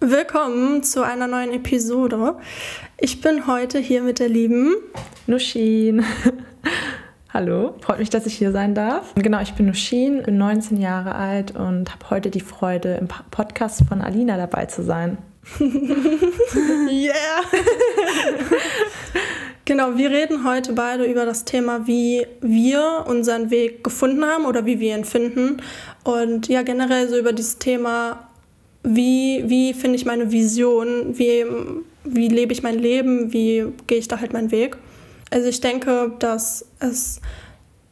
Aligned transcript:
Willkommen 0.00 0.84
zu 0.84 1.02
einer 1.02 1.26
neuen 1.26 1.52
Episode. 1.52 2.36
Ich 3.00 3.20
bin 3.20 3.48
heute 3.48 3.80
hier 3.80 4.00
mit 4.00 4.20
der 4.20 4.28
lieben 4.28 4.76
Nushin. 5.26 6.04
Hallo, 7.34 7.74
freut 7.80 7.98
mich, 7.98 8.08
dass 8.08 8.24
ich 8.24 8.34
hier 8.38 8.52
sein 8.52 8.76
darf. 8.76 9.12
Genau, 9.16 9.40
ich 9.40 9.54
bin 9.54 9.66
Nushin, 9.66 10.22
bin 10.22 10.38
19 10.38 10.80
Jahre 10.80 11.16
alt 11.16 11.56
und 11.56 11.92
habe 11.92 12.10
heute 12.10 12.30
die 12.30 12.40
Freude, 12.40 12.94
im 12.94 13.08
Podcast 13.08 13.82
von 13.88 14.00
Alina 14.00 14.36
dabei 14.36 14.66
zu 14.66 14.84
sein. 14.84 15.18
yeah! 15.60 17.42
genau, 19.64 19.96
wir 19.96 20.10
reden 20.10 20.44
heute 20.44 20.74
beide 20.74 21.06
über 21.06 21.26
das 21.26 21.44
Thema, 21.44 21.88
wie 21.88 22.24
wir 22.40 23.04
unseren 23.08 23.50
Weg 23.50 23.82
gefunden 23.82 24.24
haben 24.24 24.46
oder 24.46 24.64
wie 24.64 24.78
wir 24.78 24.96
ihn 24.96 25.04
finden. 25.04 25.60
Und 26.04 26.46
ja, 26.46 26.62
generell 26.62 27.08
so 27.08 27.18
über 27.18 27.32
dieses 27.32 27.58
Thema, 27.58 28.27
wie, 28.82 29.44
wie 29.46 29.74
finde 29.74 29.96
ich 29.96 30.04
meine 30.04 30.32
Vision, 30.32 31.18
wie, 31.18 31.44
wie 32.04 32.28
lebe 32.28 32.52
ich 32.52 32.62
mein 32.62 32.78
Leben, 32.78 33.32
wie 33.32 33.66
gehe 33.86 33.98
ich 33.98 34.08
da 34.08 34.20
halt 34.20 34.32
meinen 34.32 34.50
Weg. 34.50 34.76
Also 35.30 35.48
ich 35.48 35.60
denke, 35.60 36.12
dass 36.18 36.64
es 36.78 37.20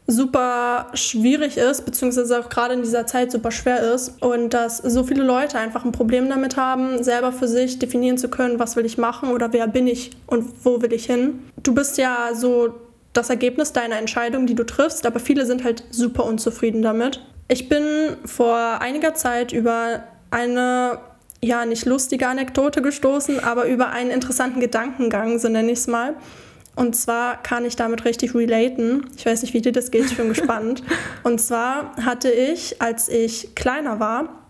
super 0.07 0.87
schwierig 0.95 1.57
ist, 1.57 1.85
beziehungsweise 1.85 2.39
auch 2.39 2.49
gerade 2.49 2.75
in 2.75 2.83
dieser 2.83 3.07
Zeit 3.07 3.33
super 3.33 3.51
schwer 3.51 3.93
ist 3.93 4.23
und 4.23 4.55
dass 4.55 4.79
so 4.79 5.03
viele 5.03 5.25
Leute 5.25 5.59
einfach 5.59 5.85
ein 5.85 5.93
Problem 5.93 6.29
damit 6.29 6.57
haben, 6.57 7.03
selber 7.03 7.33
für 7.33 7.49
sich 7.49 7.79
definieren 7.79 8.17
zu 8.17 8.29
können, 8.29 8.59
was 8.59 8.77
will 8.77 8.85
ich 8.85 8.99
machen 8.99 9.31
oder 9.31 9.53
wer 9.53 9.67
bin 9.67 9.87
ich 9.87 10.13
und 10.27 10.65
wo 10.65 10.81
will 10.81 10.93
ich 10.93 11.07
hin. 11.07 11.41
Du 11.63 11.75
bist 11.75 11.99
ja 11.99 12.31
so 12.35 12.75
das 13.13 13.31
Ergebnis 13.31 13.73
deiner 13.73 13.97
Entscheidung, 13.97 14.47
die 14.47 14.55
du 14.55 14.65
triffst, 14.65 15.07
aber 15.07 15.19
viele 15.19 15.45
sind 15.45 15.65
halt 15.65 15.83
super 15.91 16.25
unzufrieden 16.25 16.83
damit. 16.83 17.23
Ich 17.49 17.69
bin 17.69 17.85
vor 18.25 18.81
einiger 18.81 19.15
Zeit 19.15 19.53
über 19.53 20.05
eine 20.31 20.99
ja 21.43 21.65
nicht 21.65 21.87
lustige 21.87 22.29
Anekdote 22.29 22.83
gestoßen, 22.83 23.43
aber 23.43 23.67
über 23.67 23.91
einen 23.91 24.11
interessanten 24.11 24.61
Gedankengang, 24.61 25.39
so 25.39 25.49
nenne 25.49 25.73
ich 25.73 25.79
es 25.79 25.87
mal. 25.87 26.15
Und 26.75 26.95
zwar 26.95 27.43
kann 27.43 27.65
ich 27.65 27.77
damit 27.77 28.05
richtig 28.05 28.35
relaten. 28.35 29.07
Ich 29.17 29.25
weiß 29.25 29.43
nicht, 29.43 29.55
wie 29.55 29.63
dir 29.63 29.73
das 29.73 29.91
geht, 29.91 30.07
ich 30.07 30.17
bin 30.17 30.29
gespannt. 30.31 30.83
Und 31.23 31.41
zwar 31.41 31.97
hatte 31.97 32.31
ich, 32.31 32.83
als 32.83 33.09
ich 33.09 33.55
kleiner 33.55 33.99
war, 33.99 34.47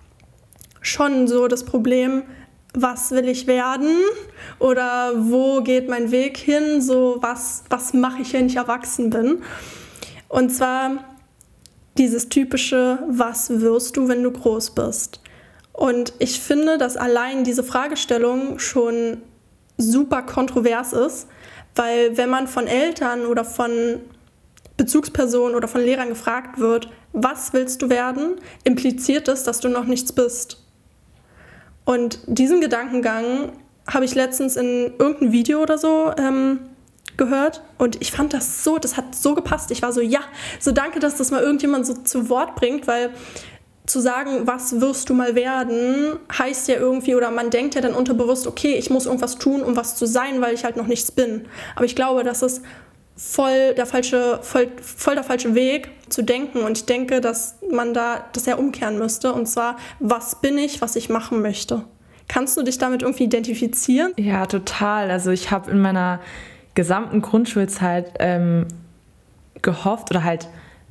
schon 0.81 1.29
so 1.29 1.49
das 1.49 1.65
Problem, 1.65 2.23
was 2.75 3.11
will 3.11 3.29
ich 3.29 3.47
werden 3.47 3.89
oder 4.59 5.13
wo 5.17 5.63
geht 5.63 5.89
mein 5.89 6.11
Weg 6.11 6.37
hin, 6.37 6.83
so 6.83 7.17
was, 7.21 7.65
was 7.71 7.95
mache 7.95 8.23
ich, 8.23 8.33
wenn 8.33 8.47
ich 8.47 8.57
erwachsen 8.57 9.11
bin. 9.11 9.43
Und 10.29 10.51
zwar 10.51 11.05
dieses 11.97 12.29
typische, 12.29 12.99
was 13.09 13.61
wirst 13.61 13.97
du, 13.97 14.09
wenn 14.09 14.23
du 14.23 14.31
groß 14.31 14.73
bist? 14.73 15.21
Und 15.77 16.15
ich 16.19 16.41
finde, 16.41 16.79
dass 16.79 16.97
allein 16.97 17.45
diese 17.45 17.63
Fragestellung 17.63 18.59
schon 18.59 19.19
super 19.77 20.23
kontrovers 20.23 20.95
ist, 20.95 21.29
weil 21.75 22.17
wenn 22.17 22.31
man 22.31 22.49
von 22.49 22.67
Eltern 22.67 23.27
oder 23.27 23.45
von 23.45 24.01
Bezugspersonen 24.79 25.55
oder 25.55 25.69
von 25.69 25.83
Lehrern 25.83 26.09
gefragt 26.09 26.59
wird, 26.59 26.89
was 27.13 27.53
willst 27.53 27.83
du 27.83 27.91
werden, 27.91 28.37
impliziert 28.65 29.29
es, 29.29 29.43
dass 29.43 29.61
du 29.61 29.69
noch 29.69 29.85
nichts 29.85 30.13
bist. 30.13 30.65
Und 31.85 32.21
diesen 32.27 32.63
Gedankengang 32.63 33.53
habe 33.87 34.07
ich 34.07 34.15
letztens 34.15 34.57
in 34.57 34.95
irgendeinem 34.99 35.33
Video 35.33 35.61
oder 35.63 35.77
so 35.77 36.11
ähm, 36.17 36.61
gehört 37.19 37.63
und 37.77 38.01
ich 38.01 38.13
fand 38.13 38.33
das 38.33 38.65
so, 38.65 38.79
das 38.79 38.97
hat 38.97 39.15
so 39.15 39.35
gepasst. 39.35 39.71
Ich 39.71 39.83
war 39.83 39.93
so, 39.93 40.01
ja, 40.01 40.21
so 40.59 40.73
danke, 40.73 41.01
dass 41.01 41.17
das 41.17 41.31
mal 41.31 41.43
irgendjemand 41.43 41.87
so 41.87 41.93
zu 41.93 42.31
Wort 42.31 42.57
bringt, 42.57 42.87
weil 42.87 43.11
zu 43.87 44.01
sagen, 44.01 44.47
was 44.47 44.81
wirst 44.81 45.09
du 45.09 45.15
mal 45.15 45.35
werden, 45.35 46.19
heißt 46.37 46.69
ja 46.69 46.77
irgendwie, 46.77 47.15
oder 47.15 47.31
man 47.31 47.51
denkt 47.51 47.77
ja 47.77 47.81
dann 47.81 47.95
unterbewusst, 47.95 48.47
okay, 48.47 48.75
ich 48.75 48.91
muss 48.91 49.07
irgendwas 49.07 49.39
tun, 49.39 49.63
um 49.63 49.77
was 49.77 49.97
zu 49.97 50.07
sein, 50.07 50.41
weil 50.41 50.55
ich 50.55 50.65
halt 50.65 50.77
noch 50.77 50.89
nichts 50.89 51.13
bin. 51.13 51.47
Aber 51.77 51.85
ich 51.85 51.95
glaube, 51.95 52.25
das 52.25 52.43
ist 52.43 52.63
voll 53.17 53.75
der 53.75 53.87
falsche, 53.87 54.41
voll, 54.43 54.69
voll 54.83 55.15
der 55.15 55.25
falsche 55.25 55.55
Weg 55.55 55.91
zu 56.09 56.23
denken. 56.23 56.59
Und 56.61 56.79
ich 56.79 56.85
denke, 56.85 57.21
dass 57.21 57.57
man 57.71 57.95
da 57.95 58.27
das 58.33 58.47
ja 58.47 58.57
umkehren 58.57 58.99
müsste. 58.99 59.33
Und 59.33 59.47
zwar, 59.47 59.77
was 60.01 60.41
bin 60.41 60.59
ich, 60.59 60.83
was 60.83 60.97
ich 60.97 61.09
machen 61.09 61.41
möchte? 61.41 61.85
Kannst 62.29 62.57
du 62.57 62.63
dich 62.63 62.79
damit 62.79 63.03
irgendwie 63.03 63.25
identifizieren? 63.25 64.13
Ja, 64.19 64.47
total. 64.47 65.11
Also 65.11 65.31
ich 65.31 65.51
habe 65.51 65.71
in 65.71 65.81
meiner 65.81 66.21
gesamten 66.75 67.23
Grundschulzeit 67.23 68.15
ähm, 68.19 68.67
gehofft 69.63 70.11
oder 70.11 70.25
halt 70.25 70.49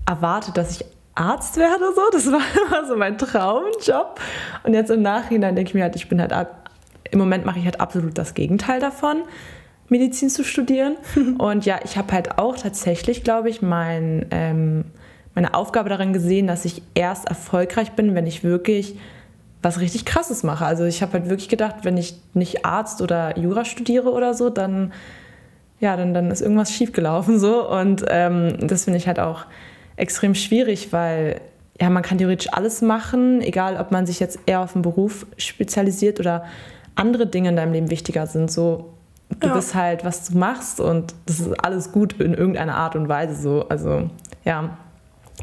erwartet, 0.07 0.57
dass 0.57 0.71
ich 0.71 0.85
Arzt 1.15 1.57
werde. 1.57 1.85
So. 1.95 2.01
Das 2.11 2.31
war 2.31 2.41
immer 2.67 2.87
so 2.87 2.95
mein 2.95 3.17
Traumjob. 3.17 4.19
Und 4.63 4.73
jetzt 4.73 4.91
im 4.91 5.01
Nachhinein 5.01 5.55
denke 5.55 5.69
ich 5.69 5.73
mir 5.73 5.83
halt, 5.83 5.95
ich 5.95 6.09
bin 6.09 6.21
halt 6.21 6.33
ab, 6.33 6.69
im 7.11 7.19
Moment 7.19 7.45
mache 7.45 7.59
ich 7.59 7.65
halt 7.65 7.79
absolut 7.79 8.17
das 8.17 8.33
Gegenteil 8.33 8.79
davon, 8.79 9.23
Medizin 9.89 10.29
zu 10.29 10.43
studieren. 10.43 10.97
Und 11.37 11.65
ja, 11.65 11.79
ich 11.83 11.97
habe 11.97 12.11
halt 12.13 12.37
auch 12.37 12.57
tatsächlich, 12.57 13.23
glaube 13.23 13.49
ich, 13.49 13.61
mein, 13.61 14.25
ähm, 14.31 14.85
meine 15.33 15.53
Aufgabe 15.53 15.89
darin 15.89 16.13
gesehen, 16.13 16.47
dass 16.47 16.65
ich 16.65 16.81
erst 16.93 17.27
erfolgreich 17.27 17.93
bin, 17.93 18.15
wenn 18.15 18.27
ich 18.27 18.43
wirklich 18.43 18.97
was 19.61 19.79
richtig 19.79 20.05
Krasses 20.05 20.43
mache. 20.43 20.65
Also 20.65 20.85
ich 20.85 21.01
habe 21.01 21.13
halt 21.13 21.29
wirklich 21.29 21.49
gedacht, 21.49 21.77
wenn 21.83 21.97
ich 21.97 22.15
nicht 22.35 22.65
Arzt 22.65 23.01
oder 23.01 23.37
Jura 23.37 23.65
studiere 23.65 24.11
oder 24.11 24.33
so, 24.35 24.49
dann 24.49 24.93
ja, 25.79 25.97
dann, 25.97 26.13
dann 26.13 26.31
ist 26.31 26.41
irgendwas 26.41 26.71
schiefgelaufen 26.71 27.39
so. 27.39 27.69
Und 27.69 28.05
ähm, 28.07 28.67
das 28.67 28.85
finde 28.85 28.97
ich 28.97 29.07
halt 29.07 29.19
auch 29.19 29.45
extrem 29.97 30.35
schwierig, 30.35 30.91
weil 30.91 31.41
ja, 31.79 31.89
man 31.89 32.03
kann 32.03 32.17
theoretisch 32.17 32.51
alles 32.53 32.81
machen, 32.81 33.41
egal 33.41 33.77
ob 33.77 33.91
man 33.91 34.05
sich 34.05 34.19
jetzt 34.19 34.39
eher 34.45 34.61
auf 34.61 34.75
einen 34.75 34.81
Beruf 34.81 35.25
spezialisiert 35.37 36.19
oder 36.19 36.45
andere 36.95 37.27
Dinge 37.27 37.49
in 37.49 37.55
deinem 37.55 37.73
Leben 37.73 37.89
wichtiger 37.89 38.27
sind. 38.27 38.49
So, 38.49 38.93
du 39.41 39.47
ja. 39.47 39.53
bist 39.53 39.75
halt, 39.75 40.05
was 40.05 40.29
du 40.29 40.37
machst 40.37 40.79
und 40.79 41.13
das 41.25 41.41
ist 41.41 41.51
alles 41.63 41.91
gut 41.91 42.13
in 42.21 42.33
irgendeiner 42.33 42.75
Art 42.75 42.95
und 42.95 43.09
Weise 43.09 43.35
so. 43.35 43.67
Also, 43.67 44.09
ja. 44.45 44.77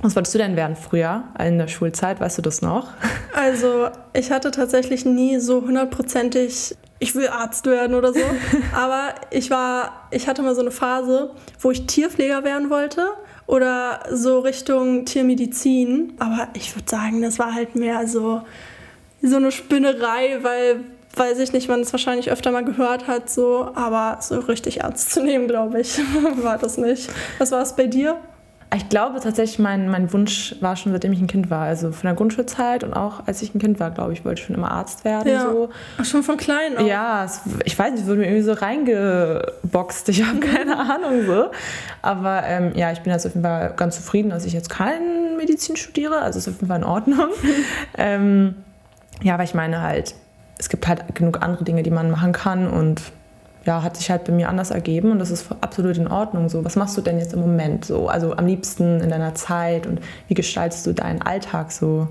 Was 0.01 0.17
wolltest 0.17 0.35
du 0.35 0.39
denn 0.39 0.57
werden 0.57 0.75
früher 0.75 1.25
in 1.39 1.59
der 1.59 1.69
Schulzeit? 1.69 2.19
Weißt 2.19 2.39
du 2.39 2.43
das 2.43 2.63
noch? 2.63 2.89
Also, 3.35 3.89
ich 4.13 4.31
hatte 4.31 4.51
tatsächlich 4.51 5.07
nie 5.07 5.39
so 5.39 5.63
hundertprozentig, 5.63 6.77
ich 6.99 7.15
will 7.15 7.29
Arzt 7.29 7.65
werden 7.65 7.97
oder 7.97 8.13
so. 8.13 8.21
Aber 8.77 9.15
ich 9.31 9.51
war, 9.51 10.07
ich 10.11 10.29
hatte 10.29 10.43
mal 10.43 10.55
so 10.55 10.61
eine 10.61 10.71
Phase, 10.71 11.31
wo 11.59 11.71
ich 11.71 11.87
Tierpfleger 11.87 12.45
werden 12.45 12.69
wollte 12.69 13.09
oder 13.53 14.01
so 14.11 14.39
Richtung 14.39 15.05
Tiermedizin. 15.05 16.15
Aber 16.19 16.49
ich 16.55 16.75
würde 16.75 16.89
sagen, 16.89 17.21
das 17.21 17.39
war 17.39 17.53
halt 17.53 17.77
mehr 17.77 18.09
so, 18.09 18.41
so 19.21 19.37
eine 19.37 19.53
Spinnerei, 19.53 20.39
weil, 20.41 20.81
weiß 21.15 21.39
ich 21.39 21.53
nicht, 21.53 21.69
man 21.69 21.81
es 21.81 21.93
wahrscheinlich 21.93 22.31
öfter 22.31 22.51
mal 22.51 22.65
gehört 22.65 23.09
hat, 23.09 23.29
so, 23.29 23.71
aber 23.75 24.17
so 24.23 24.39
richtig 24.41 24.81
ernst 24.81 25.11
zu 25.11 25.23
nehmen, 25.23 25.49
glaube 25.49 25.83
ich, 25.83 25.99
war 26.37 26.57
das 26.57 26.79
nicht. 26.79 27.11
Was 27.37 27.53
war 27.53 27.61
es 27.61 27.77
bei 27.77 27.87
dir? 27.87 28.19
Ich 28.75 28.89
glaube 28.89 29.21
tatsächlich, 29.21 29.59
mein, 29.59 29.91
mein 29.91 30.13
Wunsch 30.13 30.57
war 30.61 30.77
schon, 30.77 30.93
seitdem 30.93 31.13
ich 31.13 31.21
ein 31.21 31.27
Kind 31.27 31.51
war. 31.51 31.63
Also 31.63 31.93
von 31.93 32.09
der 32.09 32.15
Grundschulzeit 32.15 32.85
und 32.85 32.95
auch 32.95 33.27
als 33.27 33.43
ich 33.43 33.55
ein 33.55 33.59
Kind 33.59 33.79
war, 33.81 33.91
glaube 33.91 34.15
ich, 34.15 34.25
wollte 34.25 34.41
ich 34.41 34.47
schon 34.47 34.57
immer 34.57 34.71
Arzt 34.71 35.05
werden. 35.05 35.29
Ja. 35.29 35.43
So. 35.43 35.69
Ach, 35.99 36.05
schon 36.05 36.23
von 36.23 36.39
klein 36.39 36.79
auch. 36.79 36.87
Ja, 36.87 37.25
es, 37.25 37.43
ich 37.65 37.79
weiß 37.79 37.93
nicht, 37.93 38.03
es 38.03 38.07
wurde 38.07 38.21
mir 38.21 38.27
irgendwie 38.27 38.45
so 38.45 38.53
reingeboxt. 38.53 40.09
Ich 40.09 40.25
habe 40.25 40.41
keine 40.55 40.79
Ahnung 40.79 41.27
so. 41.27 41.51
Aber 42.01 42.45
ähm, 42.45 42.73
ja, 42.75 42.93
ich 42.93 43.01
bin 43.01 43.13
jetzt 43.13 43.27
auf 43.27 43.35
jeden 43.35 43.45
Fall 43.45 43.75
ganz 43.77 43.97
zufrieden, 43.97 44.31
dass 44.31 44.47
ich 44.47 44.55
jetzt 44.55 44.71
kein 44.71 45.37
Medizin 45.37 45.77
studiere. 45.77 46.23
Also 46.23 46.39
ist 46.39 46.49
auf 46.49 46.55
jeden 46.55 46.69
Fall 46.69 46.79
in 46.79 46.85
Ordnung. 46.85 47.29
ähm, 47.99 48.55
ja, 49.23 49.35
aber 49.35 49.45
ich 49.45 49.55
meine 49.55 49.83
halt, 49.83 50.15
es 50.59 50.71
gibt 50.71 50.89
halt 50.89 51.15
genug 51.15 51.43
andere 51.43 51.65
Dinge, 51.65 51.83
die 51.83 51.91
man 51.91 52.11
machen 52.11 52.33
kann 52.33 52.69
und 52.69 53.03
ja, 53.65 53.83
hat 53.83 53.97
sich 53.97 54.11
halt 54.11 54.25
bei 54.25 54.33
mir 54.33 54.49
anders 54.49 54.71
ergeben 54.71 55.13
und 55.13 55.19
das 55.19 55.31
ist 55.31 55.47
absolut 55.61 55.97
in 55.97 56.09
Ordnung. 56.09 56.49
So, 56.49 56.65
was 56.65 56.77
machst 56.77 56.97
du 56.97 57.01
denn 57.01 57.19
jetzt 57.19 57.33
im 57.33 57.41
Moment 57.41 57.85
so? 57.85 58.09
Also 58.09 58.37
am 58.37 58.47
liebsten 58.47 59.01
in 59.01 59.11
deiner 59.11 59.35
Zeit 59.35 59.87
und 59.87 60.01
wie 60.29 60.35
gestaltest 60.35 60.87
du 60.87 60.93
deinen 60.93 61.23
Alltag 61.23 61.71
so? 61.73 62.09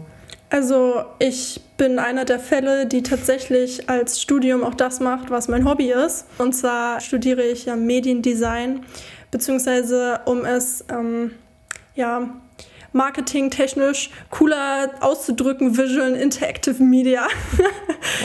Also 0.49 1.03
ich 1.19 1.61
bin 1.77 1.97
einer 1.97 2.25
der 2.25 2.39
Fälle, 2.39 2.85
die 2.85 3.03
tatsächlich 3.03 3.89
als 3.89 4.21
Studium 4.21 4.63
auch 4.63 4.75
das 4.75 4.99
macht, 4.99 5.29
was 5.29 5.47
mein 5.47 5.67
Hobby 5.67 5.91
ist. 5.91 6.25
Und 6.37 6.53
zwar 6.53 6.99
studiere 6.99 7.43
ich 7.43 7.65
ja 7.65 7.77
Mediendesign, 7.77 8.81
beziehungsweise 9.31 10.19
um 10.25 10.43
es 10.43 10.83
ähm, 10.89 11.31
ja 11.95 12.29
marketingtechnisch 12.93 14.09
cooler 14.29 14.91
auszudrücken, 14.99 15.77
Visual 15.77 16.13
Interactive 16.13 16.81
Media. 16.81 17.27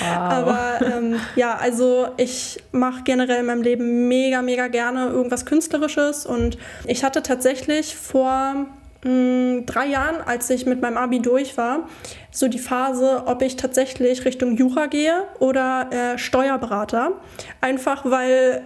Wow. 0.00 0.08
Aber 0.08 0.80
ähm, 0.80 1.20
ja, 1.36 1.54
also 1.54 2.08
ich 2.16 2.62
mache 2.72 3.02
generell 3.04 3.40
in 3.40 3.46
meinem 3.46 3.62
Leben 3.62 4.08
mega, 4.08 4.40
mega 4.40 4.68
gerne 4.68 5.08
irgendwas 5.08 5.44
Künstlerisches 5.44 6.24
und 6.24 6.56
ich 6.86 7.04
hatte 7.04 7.22
tatsächlich 7.22 7.94
vor 7.94 8.66
mm, 9.04 9.66
drei 9.66 9.86
Jahren, 9.88 10.16
als 10.24 10.48
ich 10.48 10.64
mit 10.64 10.80
meinem 10.80 10.96
Abi 10.96 11.20
durch 11.20 11.58
war, 11.58 11.88
so 12.30 12.48
die 12.48 12.58
Phase, 12.58 13.24
ob 13.26 13.42
ich 13.42 13.56
tatsächlich 13.56 14.24
Richtung 14.24 14.56
Jura 14.56 14.86
gehe 14.86 15.24
oder 15.40 15.90
äh, 15.90 16.18
Steuerberater. 16.18 17.12
Einfach 17.60 18.02
weil 18.04 18.62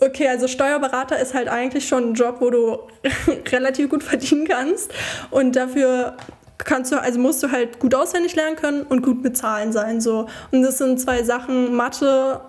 Okay, 0.00 0.28
also 0.28 0.46
Steuerberater 0.46 1.18
ist 1.18 1.32
halt 1.34 1.48
eigentlich 1.48 1.88
schon 1.88 2.10
ein 2.10 2.14
Job, 2.14 2.36
wo 2.40 2.50
du 2.50 2.78
relativ 3.50 3.88
gut 3.88 4.02
verdienen 4.02 4.46
kannst 4.46 4.92
und 5.30 5.56
dafür 5.56 6.16
kannst 6.58 6.92
du, 6.92 7.00
also 7.00 7.18
musst 7.18 7.42
du 7.42 7.50
halt 7.50 7.78
gut 7.78 7.94
auswendig 7.94 8.34
lernen 8.34 8.56
können 8.56 8.82
und 8.82 9.02
gut 9.02 9.22
mit 9.22 9.36
Zahlen 9.36 9.72
sein. 9.72 10.00
So. 10.00 10.26
Und 10.50 10.62
das 10.62 10.78
sind 10.78 11.00
zwei 11.00 11.22
Sachen. 11.22 11.74
Mathe 11.74 12.40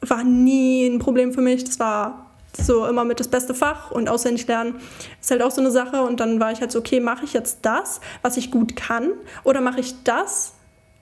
war 0.00 0.24
nie 0.24 0.86
ein 0.86 0.98
Problem 0.98 1.32
für 1.32 1.40
mich. 1.40 1.64
Das 1.64 1.78
war 1.78 2.26
so 2.58 2.86
immer 2.86 3.04
mit 3.04 3.20
das 3.20 3.28
beste 3.28 3.54
Fach 3.54 3.90
und 3.90 4.08
auswendig 4.08 4.46
lernen 4.46 4.76
ist 5.20 5.30
halt 5.30 5.42
auch 5.42 5.50
so 5.50 5.60
eine 5.60 5.70
Sache. 5.70 6.02
Und 6.02 6.20
dann 6.20 6.40
war 6.40 6.52
ich 6.52 6.60
halt 6.60 6.72
so, 6.72 6.78
okay, 6.78 7.00
mache 7.00 7.24
ich 7.24 7.32
jetzt 7.32 7.58
das, 7.62 8.00
was 8.22 8.36
ich 8.36 8.50
gut 8.50 8.76
kann, 8.76 9.10
oder 9.44 9.60
mache 9.60 9.80
ich 9.80 10.02
das, 10.04 10.54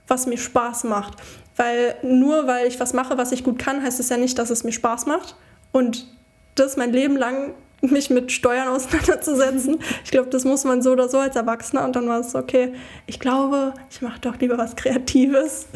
was 0.09 0.27
mir 0.27 0.39
Spaß 0.39 0.85
macht? 0.85 1.15
Weil 1.57 1.95
nur 2.03 2.47
weil 2.47 2.67
ich 2.67 2.81
was 2.81 2.93
mache, 2.93 3.17
was 3.17 3.31
ich 3.31 3.45
gut 3.45 3.59
kann, 3.59 3.83
heißt 3.83 4.01
es 4.01 4.09
ja 4.09 4.17
nicht, 4.17 4.39
dass 4.39 4.51
es 4.51 4.65
mir 4.65 4.73
Spaß 4.73 5.07
macht. 5.07 5.37
Und 5.75 6.07
das 6.55 6.77
mein 6.77 6.93
Leben 6.93 7.17
lang 7.17 7.53
mich 7.83 8.09
mit 8.09 8.31
Steuern 8.31 8.69
auseinanderzusetzen. 8.69 9.81
Ich 10.05 10.13
glaube, 10.13 10.31
das 10.31 10.45
muss 10.45 10.63
man 10.63 10.83
so 10.83 10.93
oder 10.93 11.09
so 11.09 11.19
als 11.19 11.35
Erwachsener. 11.35 11.85
Und 11.85 11.97
dann 11.97 12.09
war 12.09 12.21
es 12.21 12.37
okay, 12.37 12.73
ich 13.07 13.19
glaube, 13.19 13.75
ich 13.91 14.01
mache 14.01 14.21
doch 14.21 14.39
lieber 14.39 14.57
was 14.57 14.77
Kreatives. 14.77 15.67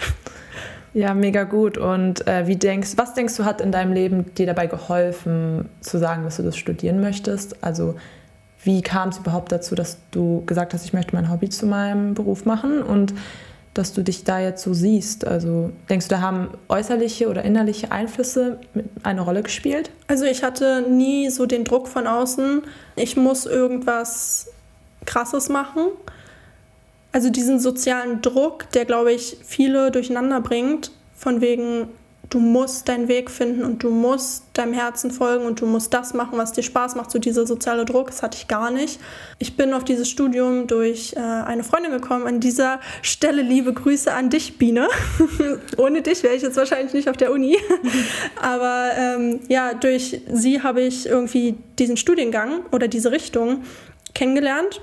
Ja, 0.94 1.14
mega 1.14 1.42
gut. 1.42 1.78
Und 1.78 2.26
äh, 2.28 2.46
wie 2.46 2.54
denkst, 2.54 2.92
was 2.94 3.14
denkst 3.14 3.36
du, 3.36 3.44
hat 3.44 3.60
in 3.60 3.72
deinem 3.72 3.92
Leben 3.92 4.32
dir 4.36 4.46
dabei 4.46 4.68
geholfen, 4.68 5.68
zu 5.80 5.98
sagen, 5.98 6.22
dass 6.22 6.36
du 6.36 6.44
das 6.44 6.56
studieren 6.56 7.00
möchtest? 7.00 7.62
Also 7.64 7.96
wie 8.62 8.82
kam 8.82 9.08
es 9.08 9.18
überhaupt 9.18 9.50
dazu, 9.50 9.74
dass 9.74 9.98
du 10.12 10.44
gesagt 10.46 10.74
hast, 10.74 10.84
ich 10.84 10.92
möchte 10.92 11.14
mein 11.14 11.28
Hobby 11.28 11.48
zu 11.48 11.66
meinem 11.66 12.14
Beruf 12.14 12.44
machen 12.44 12.82
und 12.82 13.14
dass 13.78 13.92
du 13.92 14.02
dich 14.02 14.24
da 14.24 14.40
jetzt 14.40 14.64
so 14.64 14.74
siehst? 14.74 15.24
Also 15.24 15.70
denkst 15.88 16.08
du, 16.08 16.16
da 16.16 16.20
haben 16.20 16.50
äußerliche 16.68 17.28
oder 17.28 17.44
innerliche 17.44 17.92
Einflüsse 17.92 18.58
eine 19.04 19.20
Rolle 19.20 19.42
gespielt? 19.42 19.90
Also 20.08 20.24
ich 20.24 20.42
hatte 20.42 20.84
nie 20.90 21.30
so 21.30 21.46
den 21.46 21.64
Druck 21.64 21.86
von 21.86 22.08
außen, 22.08 22.62
ich 22.96 23.16
muss 23.16 23.46
irgendwas 23.46 24.50
Krasses 25.06 25.48
machen. 25.48 25.82
Also 27.12 27.30
diesen 27.30 27.60
sozialen 27.60 28.20
Druck, 28.20 28.70
der, 28.72 28.84
glaube 28.84 29.12
ich, 29.12 29.38
viele 29.44 29.90
durcheinander 29.92 30.40
bringt, 30.40 30.90
von 31.14 31.40
wegen, 31.40 31.88
du 32.30 32.40
musst 32.40 32.88
deinen 32.88 33.08
Weg 33.08 33.30
finden 33.30 33.64
und 33.64 33.82
du 33.82 33.90
musst 33.90 34.44
deinem 34.52 34.74
Herzen 34.74 35.10
folgen 35.10 35.46
und 35.46 35.60
du 35.60 35.66
musst 35.66 35.94
das 35.94 36.12
machen, 36.12 36.36
was 36.36 36.52
dir 36.52 36.62
Spaß 36.62 36.94
macht. 36.94 37.10
So 37.10 37.18
dieser 37.18 37.46
soziale 37.46 37.84
Druck, 37.84 38.08
das 38.08 38.22
hatte 38.22 38.36
ich 38.36 38.48
gar 38.48 38.70
nicht. 38.70 39.00
Ich 39.38 39.56
bin 39.56 39.72
auf 39.72 39.84
dieses 39.84 40.10
Studium 40.10 40.66
durch 40.66 41.14
äh, 41.16 41.20
eine 41.20 41.64
Freundin 41.64 41.92
gekommen. 41.92 42.26
An 42.26 42.40
dieser 42.40 42.80
Stelle 43.02 43.42
liebe 43.42 43.72
Grüße 43.72 44.12
an 44.12 44.28
dich, 44.28 44.58
Biene. 44.58 44.88
Ohne 45.78 46.02
dich 46.02 46.22
wäre 46.22 46.34
ich 46.34 46.42
jetzt 46.42 46.56
wahrscheinlich 46.56 46.92
nicht 46.92 47.08
auf 47.08 47.16
der 47.16 47.32
Uni. 47.32 47.56
Aber 48.42 48.90
ähm, 48.96 49.40
ja, 49.48 49.74
durch 49.74 50.20
sie 50.30 50.62
habe 50.62 50.82
ich 50.82 51.06
irgendwie 51.06 51.56
diesen 51.78 51.96
Studiengang 51.96 52.66
oder 52.72 52.88
diese 52.88 53.10
Richtung 53.10 53.62
kennengelernt. 54.14 54.82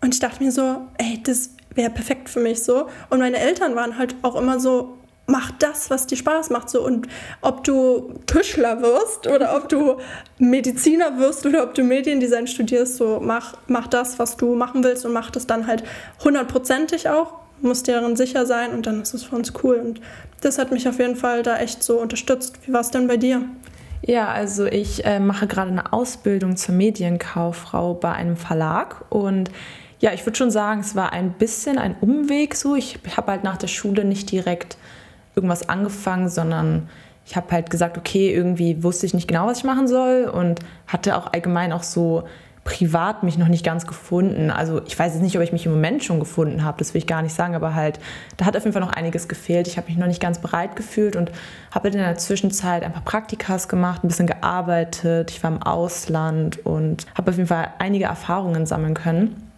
Und 0.00 0.14
ich 0.14 0.20
dachte 0.20 0.42
mir 0.42 0.52
so, 0.52 0.86
ey, 0.96 1.20
das 1.22 1.50
wäre 1.74 1.90
perfekt 1.90 2.28
für 2.28 2.40
mich 2.40 2.62
so. 2.62 2.88
Und 3.10 3.18
meine 3.18 3.38
Eltern 3.38 3.74
waren 3.76 3.98
halt 3.98 4.14
auch 4.22 4.36
immer 4.36 4.58
so, 4.60 4.97
mach 5.28 5.50
das, 5.52 5.90
was 5.90 6.06
dir 6.06 6.16
Spaß 6.16 6.50
macht. 6.50 6.68
So. 6.68 6.84
Und 6.84 7.06
ob 7.40 7.62
du 7.62 8.14
Tischler 8.26 8.82
wirst 8.82 9.26
oder 9.26 9.56
ob 9.56 9.68
du 9.68 9.98
Mediziner 10.38 11.18
wirst 11.18 11.46
oder 11.46 11.62
ob 11.62 11.74
du 11.74 11.84
Mediendesign 11.84 12.46
studierst, 12.46 12.96
so 12.96 13.20
mach, 13.22 13.54
mach 13.68 13.86
das, 13.86 14.18
was 14.18 14.36
du 14.36 14.56
machen 14.56 14.82
willst 14.82 15.06
und 15.06 15.12
mach 15.12 15.30
das 15.30 15.46
dann 15.46 15.66
halt 15.66 15.84
hundertprozentig 16.24 17.08
auch. 17.08 17.34
Musst 17.60 17.86
dir 17.86 18.00
darin 18.00 18.16
sicher 18.16 18.46
sein 18.46 18.72
und 18.72 18.86
dann 18.86 19.02
ist 19.02 19.14
es 19.14 19.24
für 19.24 19.36
uns 19.36 19.52
cool. 19.62 19.76
Und 19.76 20.00
das 20.40 20.58
hat 20.58 20.72
mich 20.72 20.88
auf 20.88 20.98
jeden 20.98 21.16
Fall 21.16 21.42
da 21.42 21.58
echt 21.58 21.82
so 21.82 22.00
unterstützt. 22.00 22.58
Wie 22.66 22.72
war 22.72 22.80
es 22.80 22.90
denn 22.90 23.06
bei 23.06 23.16
dir? 23.16 23.42
Ja, 24.02 24.28
also 24.28 24.64
ich 24.64 25.04
äh, 25.04 25.20
mache 25.20 25.46
gerade 25.46 25.70
eine 25.70 25.92
Ausbildung 25.92 26.56
zur 26.56 26.74
Medienkauffrau 26.74 27.94
bei 27.94 28.12
einem 28.12 28.36
Verlag 28.36 29.04
und 29.10 29.50
ja, 30.00 30.12
ich 30.12 30.24
würde 30.24 30.38
schon 30.38 30.52
sagen, 30.52 30.80
es 30.80 30.94
war 30.94 31.12
ein 31.12 31.32
bisschen 31.32 31.76
ein 31.76 31.96
Umweg 32.00 32.54
so. 32.54 32.76
Ich 32.76 33.00
habe 33.16 33.32
halt 33.32 33.42
nach 33.42 33.56
der 33.56 33.66
Schule 33.66 34.04
nicht 34.04 34.30
direkt 34.30 34.78
irgendwas 35.38 35.68
angefangen, 35.68 36.28
sondern 36.28 36.88
ich 37.24 37.36
habe 37.36 37.50
halt 37.52 37.70
gesagt, 37.70 37.96
okay, 37.96 38.34
irgendwie 38.34 38.82
wusste 38.82 39.06
ich 39.06 39.14
nicht 39.14 39.28
genau, 39.28 39.46
was 39.46 39.58
ich 39.58 39.64
machen 39.64 39.86
soll 39.86 40.24
und 40.24 40.60
hatte 40.86 41.16
auch 41.16 41.32
allgemein 41.32 41.72
auch 41.72 41.82
so 41.82 42.24
privat 42.64 43.22
mich 43.22 43.38
noch 43.38 43.48
nicht 43.48 43.64
ganz 43.64 43.86
gefunden. 43.86 44.50
Also 44.50 44.82
ich 44.86 44.98
weiß 44.98 45.14
jetzt 45.14 45.22
nicht, 45.22 45.36
ob 45.36 45.42
ich 45.42 45.52
mich 45.52 45.64
im 45.64 45.72
Moment 45.72 46.04
schon 46.04 46.20
gefunden 46.20 46.64
habe, 46.64 46.76
das 46.78 46.92
will 46.92 46.98
ich 46.98 47.06
gar 47.06 47.22
nicht 47.22 47.34
sagen, 47.34 47.54
aber 47.54 47.74
halt, 47.74 47.98
da 48.36 48.44
hat 48.44 48.58
auf 48.58 48.64
jeden 48.64 48.74
Fall 48.74 48.82
noch 48.82 48.92
einiges 48.92 49.26
gefehlt. 49.26 49.66
Ich 49.68 49.78
habe 49.78 49.88
mich 49.88 49.96
noch 49.96 50.06
nicht 50.06 50.20
ganz 50.20 50.38
bereit 50.38 50.76
gefühlt 50.76 51.16
und 51.16 51.30
habe 51.70 51.84
halt 51.84 51.94
in 51.94 52.00
der 52.00 52.18
Zwischenzeit 52.18 52.82
ein 52.82 52.92
paar 52.92 53.04
Praktikas 53.04 53.68
gemacht, 53.68 54.04
ein 54.04 54.08
bisschen 54.08 54.26
gearbeitet. 54.26 55.30
Ich 55.30 55.42
war 55.42 55.50
im 55.50 55.62
Ausland 55.62 56.64
und 56.66 57.06
habe 57.14 57.30
auf 57.30 57.36
jeden 57.38 57.48
Fall 57.48 57.68
einige 57.78 58.04
Erfahrungen 58.04 58.66
sammeln 58.66 58.92
können, 58.92 59.50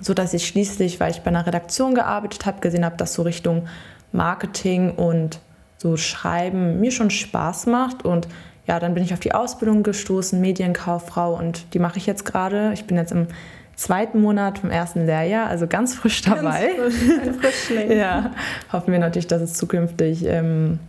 sodass 0.00 0.34
ich 0.34 0.46
schließlich, 0.46 0.98
weil 0.98 1.12
ich 1.12 1.20
bei 1.20 1.28
einer 1.28 1.46
Redaktion 1.46 1.94
gearbeitet 1.94 2.44
habe, 2.44 2.60
gesehen 2.60 2.84
habe, 2.84 2.96
dass 2.96 3.14
so 3.14 3.22
Richtung 3.22 3.68
Marketing 4.12 4.92
und 4.92 5.40
so 5.76 5.96
Schreiben 5.96 6.80
mir 6.80 6.90
schon 6.90 7.10
Spaß 7.10 7.66
macht. 7.66 8.04
Und 8.04 8.28
ja, 8.66 8.78
dann 8.80 8.94
bin 8.94 9.02
ich 9.02 9.12
auf 9.12 9.20
die 9.20 9.32
Ausbildung 9.32 9.82
gestoßen, 9.82 10.40
Medienkauffrau 10.40 11.34
und 11.34 11.72
die 11.74 11.78
mache 11.78 11.98
ich 11.98 12.06
jetzt 12.06 12.24
gerade. 12.24 12.72
Ich 12.74 12.84
bin 12.84 12.96
jetzt 12.96 13.12
im 13.12 13.28
zweiten 13.76 14.20
Monat 14.20 14.58
vom 14.58 14.70
ersten 14.70 15.06
Lehrjahr, 15.06 15.46
also 15.46 15.66
ganz 15.66 15.94
frisch 15.94 16.22
dabei. 16.22 16.72
Ganz 16.76 16.96
frisch, 16.96 17.18
ein 17.22 17.34
Frischling. 17.34 17.92
ja, 17.96 18.32
hoffen 18.72 18.92
wir 18.92 18.98
natürlich, 18.98 19.28
dass 19.28 19.40
es 19.40 19.54
zukünftig 19.54 20.24
ähm, 20.26 20.80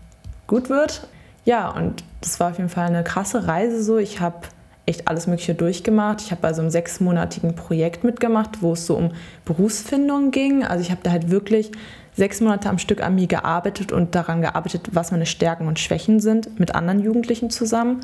gut 0.47 0.69
wird. 0.69 1.07
Ja, 1.45 1.69
und 1.69 2.03
das 2.21 2.39
war 2.39 2.51
auf 2.51 2.57
jeden 2.57 2.69
Fall 2.69 2.87
eine 2.87 3.03
krasse 3.03 3.47
Reise 3.47 3.81
so. 3.83 3.97
Ich 3.97 4.19
habe 4.19 4.47
echt 4.85 5.07
alles 5.07 5.27
Mögliche 5.27 5.53
durchgemacht. 5.53 6.21
Ich 6.21 6.31
habe 6.31 6.41
bei 6.41 6.51
so 6.51 6.61
einem 6.61 6.71
sechsmonatigen 6.71 7.55
Projekt 7.55 8.03
mitgemacht, 8.03 8.61
wo 8.61 8.73
es 8.73 8.87
so 8.87 8.95
um 8.95 9.11
Berufsfindung 9.45 10.31
ging. 10.31 10.65
Also 10.65 10.81
ich 10.81 10.89
habe 10.91 11.01
da 11.03 11.11
halt 11.11 11.29
wirklich 11.29 11.71
sechs 12.19 12.39
Monate 12.41 12.69
am 12.69 12.77
Stück 12.77 13.01
an 13.01 13.15
mir 13.15 13.27
gearbeitet 13.27 13.91
und 13.91 14.13
daran 14.13 14.41
gearbeitet, 14.41 14.89
was 14.91 15.11
meine 15.11 15.25
Stärken 15.25 15.67
und 15.67 15.79
Schwächen 15.79 16.19
sind, 16.19 16.59
mit 16.59 16.75
anderen 16.75 16.99
Jugendlichen 16.99 17.49
zusammen. 17.49 18.01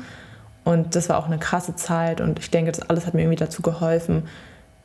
Und 0.64 0.96
das 0.96 1.08
war 1.08 1.18
auch 1.18 1.26
eine 1.26 1.38
krasse 1.38 1.76
Zeit 1.76 2.20
und 2.20 2.40
ich 2.40 2.50
denke, 2.50 2.72
das 2.72 2.90
alles 2.90 3.06
hat 3.06 3.14
mir 3.14 3.22
irgendwie 3.22 3.36
dazu 3.36 3.62
geholfen. 3.62 4.24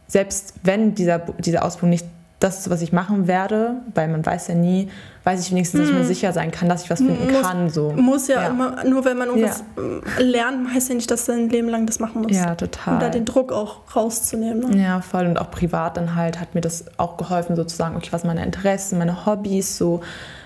Selbst 0.06 0.54
wenn 0.64 0.94
dieser, 0.94 1.20
diese 1.40 1.64
Ausbildung 1.64 1.90
nicht 1.90 2.06
das 2.42 2.60
ist, 2.60 2.70
was 2.72 2.82
ich 2.82 2.92
machen 2.92 3.28
werde, 3.28 3.76
weil 3.94 4.08
man 4.08 4.26
weiß 4.26 4.48
ja 4.48 4.56
nie, 4.56 4.90
weiß 5.24 5.46
ich 5.46 5.52
wenigstens, 5.52 5.82
dass 5.82 5.90
ich 5.90 5.94
mir 5.94 6.02
hm. 6.02 6.08
sicher 6.08 6.34
sein 6.34 6.50
kann, 6.50 6.68
dass 6.68 6.84
ich 6.84 6.90
was 6.90 6.98
finden 6.98 7.32
muss, 7.32 7.42
kann. 7.44 7.70
So. 7.70 7.92
Muss 7.92 8.28
ja, 8.28 8.42
ja, 8.42 8.48
immer, 8.50 8.84
nur 8.84 9.06
wenn 9.06 9.18
man 9.18 9.28
irgendwas 9.28 9.64
ja. 9.78 10.24
lernt, 10.24 10.74
heißt 10.74 10.90
ja 10.90 10.96
nicht, 10.96 11.12
dass 11.12 11.26
du 11.26 11.34
ein 11.34 11.50
Leben 11.50 11.70
lang 11.70 11.86
das 11.86 12.00
machen 12.00 12.24
musst. 12.24 12.34
Ja, 12.34 12.56
total. 12.56 12.96
Um 12.96 13.00
da 13.00 13.10
den 13.10 13.26
Druck 13.26 13.52
auch 13.52 13.96
rauszunehmen. 13.96 14.72
Ne? 14.72 14.84
Ja, 14.84 15.02
voll. 15.02 15.28
Und 15.28 15.38
auch 15.38 15.52
privat 15.52 15.98
dann 15.98 16.16
halt 16.16 16.40
hat 16.40 16.56
mir 16.56 16.62
das 16.62 16.86
auch 16.98 17.18
geholfen, 17.18 17.56
sozusagen, 17.56 17.96
okay, 17.96 18.10
was 18.10 18.24
meine 18.24 18.44
Interessen, 18.44 18.98
meine 18.98 19.28
Hobbys, 19.28 19.78
so, 19.78 20.02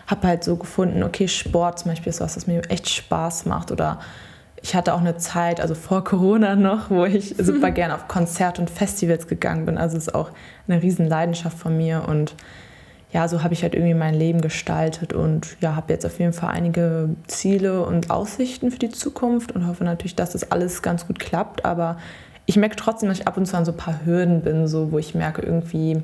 habe 0.07 0.27
halt 0.27 0.43
so 0.43 0.57
gefunden, 0.57 1.01
okay, 1.01 1.29
Sport 1.29 1.79
zum 1.79 1.91
Beispiel 1.91 2.09
ist 2.09 2.19
was, 2.19 2.35
was 2.35 2.45
mir 2.45 2.61
echt 2.69 2.89
Spaß 2.89 3.45
macht 3.45 3.71
oder 3.71 3.99
ich 4.65 4.73
hatte 4.73 4.95
auch 4.95 4.99
eine 4.99 5.15
Zeit, 5.15 5.61
also 5.61 5.75
vor 5.75 6.03
Corona 6.03 6.55
noch, 6.55 6.89
wo 6.89 7.05
ich 7.05 7.35
super 7.37 7.69
gerne 7.69 7.93
auf 7.93 8.07
Konzerte 8.07 8.59
und 8.59 8.69
Festivals 8.71 9.27
gegangen 9.27 9.67
bin. 9.67 9.77
Also 9.77 9.95
es 9.95 10.07
ist 10.07 10.15
auch 10.15 10.31
eine 10.67 10.81
riesen 10.81 11.07
Leidenschaft 11.07 11.59
von 11.59 11.77
mir 11.77 12.05
und 12.07 12.33
ja, 13.13 13.27
so 13.27 13.43
habe 13.43 13.53
ich 13.53 13.61
halt 13.61 13.75
irgendwie 13.75 13.93
mein 13.93 14.15
Leben 14.15 14.41
gestaltet 14.41 15.13
und 15.13 15.55
ja, 15.61 15.75
habe 15.75 15.93
jetzt 15.93 16.03
auf 16.03 16.17
jeden 16.17 16.33
Fall 16.33 16.49
einige 16.49 17.09
Ziele 17.27 17.85
und 17.85 18.09
Aussichten 18.09 18.71
für 18.71 18.79
die 18.79 18.89
Zukunft 18.89 19.51
und 19.51 19.67
hoffe 19.67 19.83
natürlich, 19.83 20.15
dass 20.15 20.31
das 20.31 20.51
alles 20.51 20.81
ganz 20.81 21.05
gut 21.05 21.19
klappt. 21.19 21.63
Aber 21.63 21.97
ich 22.47 22.57
merke 22.57 22.75
trotzdem, 22.75 23.07
dass 23.07 23.19
ich 23.19 23.27
ab 23.27 23.37
und 23.37 23.45
zu 23.45 23.55
an 23.55 23.65
so 23.65 23.71
ein 23.71 23.77
paar 23.77 24.03
Hürden 24.03 24.41
bin, 24.41 24.67
so 24.67 24.91
wo 24.91 24.97
ich 24.97 25.13
merke, 25.13 25.43
irgendwie 25.43 26.01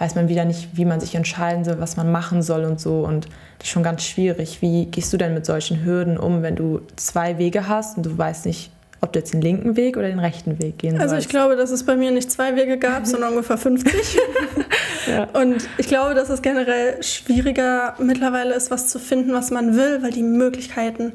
weiß 0.00 0.14
man 0.14 0.28
wieder 0.28 0.46
nicht, 0.46 0.68
wie 0.72 0.86
man 0.86 0.98
sich 0.98 1.14
entscheiden 1.14 1.62
soll, 1.62 1.78
was 1.78 1.98
man 1.98 2.10
machen 2.10 2.42
soll 2.42 2.64
und 2.64 2.80
so. 2.80 3.00
Und 3.00 3.26
das 3.58 3.66
ist 3.66 3.68
schon 3.68 3.82
ganz 3.82 4.02
schwierig. 4.02 4.62
Wie 4.62 4.86
gehst 4.86 5.12
du 5.12 5.18
denn 5.18 5.34
mit 5.34 5.44
solchen 5.44 5.84
Hürden 5.84 6.16
um, 6.16 6.42
wenn 6.42 6.56
du 6.56 6.80
zwei 6.96 7.36
Wege 7.36 7.68
hast 7.68 7.98
und 7.98 8.06
du 8.06 8.16
weißt 8.16 8.46
nicht, 8.46 8.70
ob 9.02 9.12
du 9.12 9.18
jetzt 9.18 9.34
den 9.34 9.42
linken 9.42 9.76
Weg 9.76 9.98
oder 9.98 10.08
den 10.08 10.18
rechten 10.18 10.58
Weg 10.58 10.78
gehen 10.78 10.92
sollst? 10.92 11.02
Also 11.02 11.16
ich 11.16 11.28
glaube, 11.28 11.54
dass 11.54 11.70
es 11.70 11.84
bei 11.84 11.96
mir 11.96 12.10
nicht 12.12 12.32
zwei 12.32 12.56
Wege 12.56 12.78
gab, 12.78 13.06
sondern 13.06 13.30
ungefähr 13.34 13.58
50. 13.58 14.18
ja. 15.06 15.24
Und 15.34 15.68
ich 15.76 15.86
glaube, 15.86 16.14
dass 16.14 16.30
es 16.30 16.40
generell 16.40 17.02
schwieriger 17.02 17.94
mittlerweile 17.98 18.54
ist, 18.54 18.70
was 18.70 18.88
zu 18.88 18.98
finden, 18.98 19.34
was 19.34 19.50
man 19.50 19.76
will, 19.76 20.02
weil 20.02 20.12
die 20.12 20.22
Möglichkeiten 20.22 21.12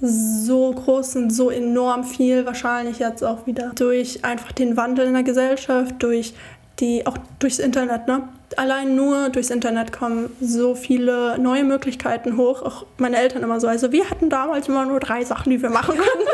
so 0.00 0.70
groß 0.72 1.12
sind, 1.12 1.34
so 1.34 1.50
enorm 1.50 2.04
viel, 2.04 2.46
wahrscheinlich 2.46 3.00
jetzt 3.00 3.24
auch 3.24 3.48
wieder 3.48 3.72
durch 3.74 4.24
einfach 4.24 4.52
den 4.52 4.76
Wandel 4.76 5.06
in 5.06 5.14
der 5.14 5.24
Gesellschaft, 5.24 5.96
durch 5.98 6.34
die 6.80 7.06
auch 7.06 7.16
durchs 7.38 7.58
Internet, 7.58 8.06
ne? 8.06 8.28
Allein 8.56 8.96
nur 8.96 9.28
durchs 9.30 9.50
Internet 9.50 9.92
kommen 9.92 10.30
so 10.40 10.74
viele 10.74 11.38
neue 11.38 11.64
Möglichkeiten 11.64 12.36
hoch. 12.36 12.62
Auch 12.62 12.86
meine 12.96 13.16
Eltern 13.16 13.42
immer 13.42 13.60
so. 13.60 13.68
Also 13.68 13.92
wir 13.92 14.08
hatten 14.08 14.30
damals 14.30 14.68
immer 14.68 14.86
nur 14.86 15.00
drei 15.00 15.24
Sachen, 15.24 15.50
die 15.50 15.60
wir 15.60 15.70
machen 15.70 15.96
konnten. 15.96 16.28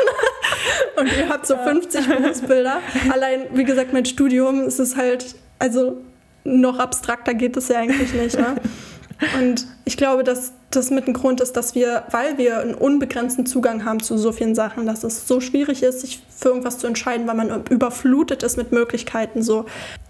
Und 0.99 1.17
ihr 1.17 1.27
habt 1.27 1.45
so 1.45 1.57
50 1.57 2.07
Berufsbilder. 2.07 2.79
Allein, 3.11 3.47
wie 3.53 3.63
gesagt, 3.63 3.91
mit 3.91 4.07
Studium 4.07 4.63
ist 4.63 4.79
es 4.79 4.95
halt, 4.95 5.35
also 5.59 6.01
noch 6.45 6.79
abstrakter 6.79 7.33
geht 7.33 7.57
es 7.57 7.67
ja 7.67 7.79
eigentlich 7.79 8.13
nicht. 8.13 8.39
Ne? 8.39 8.55
Und 9.39 9.67
ich 9.83 9.97
glaube, 9.97 10.23
dass 10.23 10.53
das 10.75 10.91
mit 10.91 11.07
ein 11.07 11.13
Grund 11.13 11.41
ist, 11.41 11.53
dass 11.53 11.75
wir, 11.75 12.03
weil 12.11 12.37
wir 12.37 12.59
einen 12.59 12.75
unbegrenzten 12.75 13.45
Zugang 13.45 13.85
haben 13.85 14.01
zu 14.01 14.17
so 14.17 14.31
vielen 14.31 14.55
Sachen, 14.55 14.85
dass 14.85 15.03
es 15.03 15.27
so 15.27 15.39
schwierig 15.39 15.83
ist, 15.83 16.01
sich 16.01 16.21
für 16.29 16.49
irgendwas 16.49 16.77
zu 16.77 16.87
entscheiden, 16.87 17.27
weil 17.27 17.35
man 17.35 17.65
überflutet 17.69 18.43
ist 18.43 18.57
mit 18.57 18.71
Möglichkeiten. 18.71 19.41
So, 19.41 19.65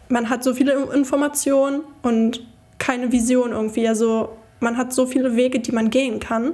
man 0.09 0.29
hat 0.29 0.43
so 0.43 0.53
viele 0.53 0.73
Informationen 0.93 1.81
und 2.01 2.45
keine 2.77 3.11
Vision 3.11 3.51
irgendwie. 3.51 3.87
Also 3.87 4.29
man 4.59 4.77
hat 4.77 4.93
so 4.93 5.05
viele 5.05 5.35
Wege, 5.35 5.59
die 5.59 5.71
man 5.71 5.89
gehen 5.89 6.19
kann. 6.19 6.53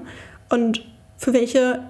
Und 0.50 0.86
für 1.18 1.34
welche, 1.34 1.82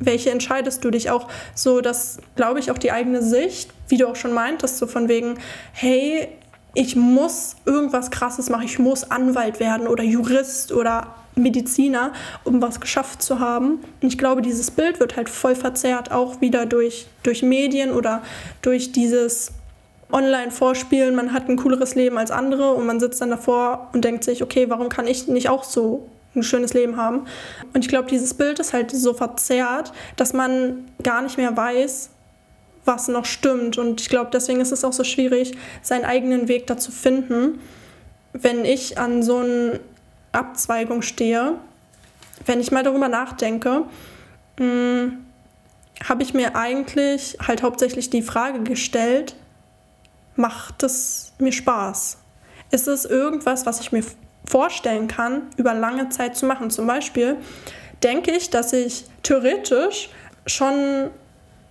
welche 0.00 0.30
entscheidest 0.30 0.84
du 0.84 0.90
dich 0.90 1.10
auch 1.10 1.28
so, 1.54 1.80
dass, 1.80 2.18
glaube 2.36 2.60
ich, 2.60 2.70
auch 2.70 2.78
die 2.78 2.92
eigene 2.92 3.22
Sicht, 3.22 3.70
wie 3.88 3.96
du 3.96 4.08
auch 4.08 4.16
schon 4.16 4.32
meintest, 4.32 4.78
so 4.78 4.86
von 4.86 5.08
wegen, 5.08 5.38
hey, 5.72 6.28
ich 6.74 6.96
muss 6.96 7.56
irgendwas 7.64 8.10
Krasses 8.10 8.50
machen, 8.50 8.64
ich 8.64 8.78
muss 8.78 9.10
Anwalt 9.10 9.58
werden 9.60 9.88
oder 9.88 10.04
Jurist 10.04 10.72
oder 10.72 11.14
Mediziner, 11.38 12.12
um 12.44 12.60
was 12.60 12.80
geschafft 12.80 13.22
zu 13.22 13.40
haben. 13.40 13.80
Und 14.02 14.08
ich 14.08 14.18
glaube, 14.18 14.42
dieses 14.42 14.70
Bild 14.70 15.00
wird 15.00 15.16
halt 15.16 15.28
voll 15.28 15.54
verzerrt, 15.54 16.10
auch 16.12 16.40
wieder 16.40 16.66
durch, 16.66 17.06
durch 17.22 17.42
Medien 17.42 17.90
oder 17.90 18.22
durch 18.62 18.92
dieses 18.92 19.52
Online-Vorspielen, 20.10 21.14
man 21.14 21.32
hat 21.32 21.48
ein 21.48 21.56
cooleres 21.56 21.94
Leben 21.94 22.16
als 22.16 22.30
andere 22.30 22.72
und 22.72 22.86
man 22.86 22.98
sitzt 22.98 23.20
dann 23.20 23.30
davor 23.30 23.90
und 23.92 24.04
denkt 24.04 24.24
sich, 24.24 24.42
okay, 24.42 24.70
warum 24.70 24.88
kann 24.88 25.06
ich 25.06 25.28
nicht 25.28 25.48
auch 25.48 25.64
so 25.64 26.08
ein 26.34 26.42
schönes 26.42 26.72
Leben 26.72 26.96
haben? 26.96 27.26
Und 27.74 27.84
ich 27.84 27.88
glaube, 27.88 28.08
dieses 28.08 28.32
Bild 28.32 28.58
ist 28.58 28.72
halt 28.72 28.90
so 28.90 29.12
verzerrt, 29.12 29.92
dass 30.16 30.32
man 30.32 30.86
gar 31.02 31.20
nicht 31.20 31.36
mehr 31.36 31.54
weiß, 31.54 32.10
was 32.84 33.08
noch 33.08 33.26
stimmt. 33.26 33.76
Und 33.76 34.00
ich 34.00 34.08
glaube, 34.08 34.30
deswegen 34.32 34.60
ist 34.60 34.72
es 34.72 34.82
auch 34.82 34.94
so 34.94 35.04
schwierig, 35.04 35.56
seinen 35.82 36.06
eigenen 36.06 36.48
Weg 36.48 36.66
da 36.66 36.78
zu 36.78 36.90
finden. 36.90 37.60
Wenn 38.32 38.64
ich 38.64 38.98
an 38.98 39.22
so 39.22 39.36
einer 39.38 39.78
Abzweigung 40.38 41.02
stehe, 41.02 41.54
wenn 42.46 42.60
ich 42.60 42.70
mal 42.70 42.82
darüber 42.82 43.08
nachdenke, 43.08 43.84
hm, 44.58 45.18
habe 46.02 46.22
ich 46.22 46.34
mir 46.34 46.56
eigentlich 46.56 47.36
halt 47.46 47.62
hauptsächlich 47.62 48.10
die 48.10 48.22
Frage 48.22 48.62
gestellt, 48.62 49.34
macht 50.36 50.82
es 50.82 51.32
mir 51.38 51.52
Spaß? 51.52 52.18
Ist 52.70 52.88
es 52.88 53.04
irgendwas, 53.04 53.66
was 53.66 53.80
ich 53.80 53.92
mir 53.92 54.04
vorstellen 54.48 55.08
kann, 55.08 55.42
über 55.56 55.74
lange 55.74 56.08
Zeit 56.10 56.36
zu 56.36 56.46
machen? 56.46 56.70
Zum 56.70 56.86
Beispiel 56.86 57.36
denke 58.02 58.30
ich, 58.30 58.50
dass 58.50 58.72
ich 58.72 59.04
theoretisch 59.22 60.10
schon 60.46 61.10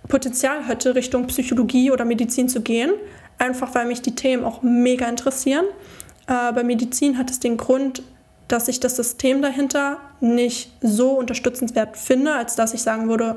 Potenzial 0.08 0.66
hätte, 0.66 0.94
Richtung 0.94 1.26
Psychologie 1.26 1.90
oder 1.90 2.04
Medizin 2.04 2.48
zu 2.48 2.60
gehen, 2.60 2.92
einfach 3.38 3.74
weil 3.74 3.86
mich 3.86 4.02
die 4.02 4.14
Themen 4.14 4.44
auch 4.44 4.62
mega 4.62 5.06
interessieren. 5.06 5.64
Äh, 6.26 6.52
bei 6.52 6.62
Medizin 6.62 7.18
hat 7.18 7.30
es 7.30 7.40
den 7.40 7.56
Grund, 7.56 8.02
dass 8.48 8.68
ich 8.68 8.80
das 8.80 8.96
System 8.96 9.42
dahinter 9.42 9.98
nicht 10.20 10.72
so 10.80 11.10
unterstützenswert 11.12 11.96
finde, 11.96 12.32
als 12.32 12.56
dass 12.56 12.74
ich 12.74 12.82
sagen 12.82 13.08
würde, 13.08 13.36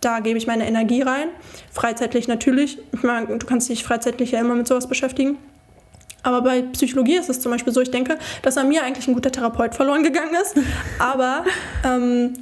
da 0.00 0.20
gebe 0.20 0.36
ich 0.36 0.46
meine 0.46 0.66
Energie 0.66 1.02
rein. 1.02 1.28
Freizeitlich 1.72 2.28
natürlich. 2.28 2.78
Ich 2.92 3.02
meine, 3.02 3.38
du 3.38 3.46
kannst 3.46 3.70
dich 3.70 3.82
freizeitlich 3.82 4.32
ja 4.32 4.40
immer 4.40 4.54
mit 4.54 4.68
sowas 4.68 4.86
beschäftigen. 4.86 5.38
Aber 6.22 6.42
bei 6.42 6.62
Psychologie 6.62 7.16
ist 7.16 7.30
es 7.30 7.40
zum 7.40 7.52
Beispiel 7.52 7.72
so, 7.72 7.80
ich 7.80 7.90
denke, 7.90 8.18
dass 8.42 8.56
an 8.56 8.68
mir 8.68 8.82
eigentlich 8.82 9.08
ein 9.08 9.14
guter 9.14 9.32
Therapeut 9.32 9.74
verloren 9.74 10.02
gegangen 10.02 10.34
ist. 10.40 10.56
Aber 10.98 11.44
ähm, 11.84 12.34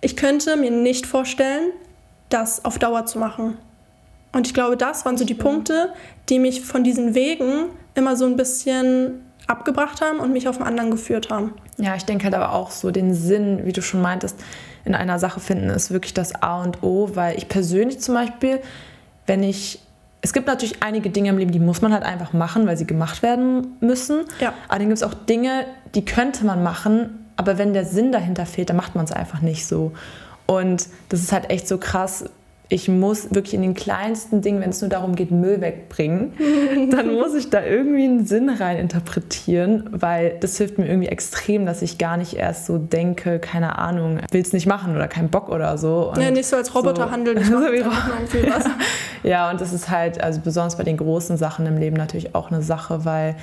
ich 0.00 0.16
könnte 0.16 0.56
mir 0.56 0.70
nicht 0.70 1.06
vorstellen, 1.06 1.70
das 2.28 2.64
auf 2.64 2.78
Dauer 2.78 3.06
zu 3.06 3.18
machen. 3.18 3.56
Und 4.32 4.46
ich 4.46 4.54
glaube, 4.54 4.76
das 4.76 5.04
waren 5.04 5.16
so 5.16 5.24
die 5.24 5.34
Punkte, 5.34 5.92
die 6.28 6.38
mich 6.38 6.62
von 6.62 6.82
diesen 6.82 7.14
Wegen 7.14 7.68
immer 7.94 8.16
so 8.16 8.26
ein 8.26 8.36
bisschen 8.36 9.23
abgebracht 9.46 10.00
haben 10.00 10.20
und 10.20 10.32
mich 10.32 10.48
auf 10.48 10.56
einen 10.56 10.66
anderen 10.66 10.90
geführt 10.90 11.30
haben. 11.30 11.52
Ja, 11.76 11.94
ich 11.94 12.04
denke 12.04 12.24
halt 12.24 12.34
aber 12.34 12.52
auch 12.52 12.70
so 12.70 12.90
den 12.90 13.14
Sinn, 13.14 13.64
wie 13.64 13.72
du 13.72 13.82
schon 13.82 14.00
meintest, 14.00 14.38
in 14.84 14.94
einer 14.94 15.18
Sache 15.18 15.40
finden, 15.40 15.70
ist 15.70 15.90
wirklich 15.90 16.14
das 16.14 16.34
A 16.42 16.62
und 16.62 16.82
O, 16.82 17.10
weil 17.14 17.36
ich 17.38 17.48
persönlich 17.48 18.00
zum 18.00 18.14
Beispiel, 18.14 18.60
wenn 19.26 19.42
ich 19.42 19.80
es 20.24 20.32
gibt 20.32 20.46
natürlich 20.46 20.82
einige 20.82 21.10
Dinge 21.10 21.28
im 21.28 21.36
Leben, 21.36 21.52
die 21.52 21.60
muss 21.60 21.82
man 21.82 21.92
halt 21.92 22.02
einfach 22.02 22.32
machen, 22.32 22.66
weil 22.66 22.78
sie 22.78 22.86
gemacht 22.86 23.22
werden 23.22 23.76
müssen. 23.80 24.24
Ja. 24.40 24.54
Aber 24.68 24.78
dann 24.78 24.88
gibt 24.88 24.96
es 24.96 25.02
auch 25.02 25.12
Dinge, 25.12 25.66
die 25.94 26.02
könnte 26.02 26.46
man 26.46 26.62
machen, 26.62 27.26
aber 27.36 27.58
wenn 27.58 27.74
der 27.74 27.84
Sinn 27.84 28.10
dahinter 28.10 28.46
fehlt, 28.46 28.70
dann 28.70 28.76
macht 28.76 28.94
man 28.94 29.04
es 29.04 29.12
einfach 29.12 29.42
nicht 29.42 29.66
so. 29.66 29.92
Und 30.46 30.88
das 31.10 31.20
ist 31.20 31.30
halt 31.30 31.50
echt 31.50 31.68
so 31.68 31.76
krass, 31.76 32.24
ich 32.70 32.88
muss 32.88 33.34
wirklich 33.34 33.54
in 33.54 33.62
den 33.62 33.74
kleinsten 33.74 34.40
Dingen, 34.40 34.60
wenn 34.60 34.70
es 34.70 34.80
nur 34.80 34.88
darum 34.88 35.14
geht, 35.14 35.30
Müll 35.30 35.60
wegbringen, 35.60 36.32
dann 36.90 37.12
muss 37.14 37.34
ich 37.34 37.50
da 37.50 37.62
irgendwie 37.62 38.04
einen 38.04 38.26
Sinn 38.26 38.48
rein 38.48 38.78
interpretieren, 38.78 39.88
weil 39.92 40.38
das 40.40 40.56
hilft 40.56 40.78
mir 40.78 40.86
irgendwie 40.86 41.08
extrem, 41.08 41.66
dass 41.66 41.82
ich 41.82 41.98
gar 41.98 42.16
nicht 42.16 42.34
erst 42.34 42.64
so 42.64 42.78
denke, 42.78 43.38
keine 43.38 43.78
Ahnung, 43.78 44.20
will 44.30 44.40
es 44.40 44.52
nicht 44.54 44.66
machen 44.66 44.96
oder 44.96 45.08
keinen 45.08 45.28
Bock 45.28 45.50
oder 45.50 45.76
so. 45.76 46.10
Und 46.10 46.22
ja, 46.22 46.30
nicht 46.30 46.46
so 46.46 46.56
als 46.56 46.74
Roboter 46.74 47.04
so, 47.04 47.10
handeln. 47.10 47.38
Ich 47.44 47.46
so 47.46 47.56
wie 47.56 47.84
was. 48.50 48.64
ja, 49.22 49.50
und 49.50 49.60
das 49.60 49.72
ist 49.72 49.90
halt, 49.90 50.22
also 50.22 50.40
besonders 50.40 50.76
bei 50.76 50.84
den 50.84 50.96
großen 50.96 51.36
Sachen 51.36 51.66
im 51.66 51.76
Leben 51.76 51.96
natürlich 51.96 52.34
auch 52.34 52.50
eine 52.50 52.62
Sache, 52.62 53.04
weil 53.04 53.36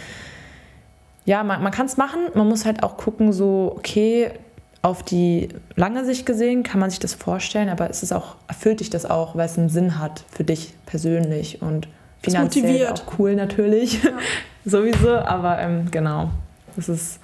ja, 1.26 1.44
man, 1.44 1.62
man 1.62 1.72
kann 1.72 1.86
es 1.86 1.98
machen, 1.98 2.22
man 2.34 2.48
muss 2.48 2.66
halt 2.66 2.82
auch 2.82 2.98
gucken, 2.98 3.32
so, 3.32 3.76
okay, 3.78 4.32
auf 4.82 5.04
die 5.04 5.50
lange 5.76 6.06
Sicht 6.06 6.26
gesehen 6.26 6.64
kann 6.64 6.80
man 6.80 6.90
sich 6.90 7.00
das 7.00 7.14
vorstellen, 7.14 7.70
aber 7.70 7.90
es 7.90 8.02
ist 8.02 8.12
auch, 8.12 8.36
erfüllt 8.48 8.80
dich 8.80 8.90
das 8.90 9.06
auch, 9.06 9.36
weil 9.36 9.46
es 9.46 9.58
einen 9.58 9.70
Sinn 9.70 10.00
hat 10.00 10.24
für 10.32 10.44
dich 10.44 10.74
persönlich 10.86 11.62
und 11.62 11.88
finanziell 12.24 12.88
auch 12.88 13.20
cool 13.20 13.36
natürlich, 13.36 14.04
ja. 14.04 14.12
sowieso, 14.66 15.16
aber 15.16 15.60
ähm, 15.60 15.90
genau, 15.92 16.32
das 16.76 16.90
ist 16.90 17.20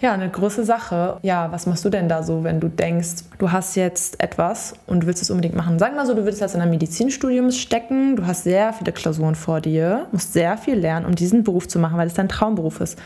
ja 0.00 0.12
eine 0.12 0.28
große 0.28 0.64
Sache. 0.64 1.18
Ja, 1.22 1.52
was 1.52 1.66
machst 1.66 1.84
du 1.84 1.90
denn 1.90 2.08
da 2.08 2.22
so, 2.22 2.42
wenn 2.42 2.58
du 2.58 2.68
denkst, 2.68 3.24
du 3.38 3.52
hast 3.52 3.76
jetzt 3.76 4.20
etwas 4.20 4.74
und 4.86 5.06
willst 5.06 5.22
es 5.22 5.30
unbedingt 5.30 5.54
machen? 5.54 5.78
Sag 5.78 5.94
mal 5.94 6.06
so, 6.06 6.14
du 6.14 6.24
willst 6.24 6.40
jetzt 6.40 6.54
in 6.54 6.60
einem 6.60 6.70
Medizinstudium 6.70 7.50
stecken, 7.52 8.16
du 8.16 8.26
hast 8.26 8.44
sehr 8.44 8.72
viele 8.72 8.92
Klausuren 8.92 9.34
vor 9.34 9.60
dir, 9.60 10.06
musst 10.10 10.32
sehr 10.32 10.56
viel 10.56 10.74
lernen, 10.74 11.06
um 11.06 11.14
diesen 11.14 11.44
Beruf 11.44 11.68
zu 11.68 11.78
machen, 11.78 11.98
weil 11.98 12.06
es 12.06 12.14
dein 12.14 12.28
Traumberuf 12.28 12.80
ist. 12.80 12.98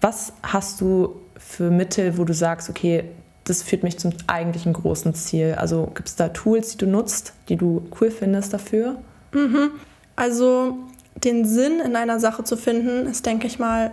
Was 0.00 0.32
hast 0.42 0.80
du 0.80 1.16
für 1.48 1.70
Mittel, 1.70 2.18
wo 2.18 2.24
du 2.24 2.34
sagst, 2.34 2.68
okay, 2.68 3.04
das 3.44 3.62
führt 3.62 3.82
mich 3.82 3.98
zum 3.98 4.12
eigentlichen 4.26 4.74
großen 4.74 5.14
Ziel? 5.14 5.54
Also 5.56 5.86
gibt 5.94 6.08
es 6.08 6.14
da 6.14 6.28
Tools, 6.28 6.72
die 6.72 6.78
du 6.78 6.86
nutzt, 6.86 7.32
die 7.48 7.56
du 7.56 7.88
cool 7.98 8.10
findest 8.10 8.52
dafür? 8.52 8.98
Mhm. 9.32 9.70
Also 10.14 10.76
den 11.16 11.46
Sinn 11.46 11.80
in 11.80 11.96
einer 11.96 12.20
Sache 12.20 12.44
zu 12.44 12.58
finden, 12.58 13.06
ist, 13.06 13.24
denke 13.24 13.46
ich 13.46 13.58
mal, 13.58 13.92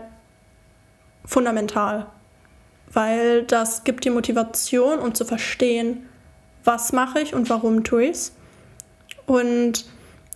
fundamental. 1.23 2.07
Weil 2.91 3.43
das 3.43 3.85
gibt 3.85 4.03
die 4.03 4.09
Motivation, 4.09 4.99
um 4.99 5.15
zu 5.15 5.23
verstehen, 5.23 6.05
was 6.65 6.91
mache 6.91 7.21
ich 7.21 7.33
und 7.33 7.49
warum 7.49 7.85
tue 7.85 8.03
ich 8.03 8.11
es. 8.11 8.33
Und 9.27 9.85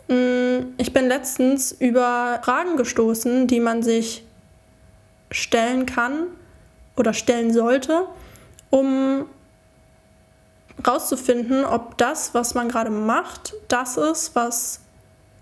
mh, 0.07 0.15
mm, 0.15 0.73
ich 0.77 0.93
bin 0.93 1.09
letztens 1.09 1.73
über 1.73 2.39
Fragen 2.43 2.77
gestoßen, 2.77 3.45
die 3.45 3.59
man 3.59 3.83
sich 3.83 4.23
stellen 5.31 5.85
kann, 5.85 6.27
oder 6.99 7.13
stellen 7.13 7.53
sollte, 7.53 8.05
um 8.69 9.25
rauszufinden, 10.85 11.65
ob 11.65 11.97
das, 11.97 12.33
was 12.33 12.53
man 12.53 12.69
gerade 12.69 12.89
macht, 12.89 13.53
das 13.67 13.97
ist, 13.97 14.35
was 14.35 14.81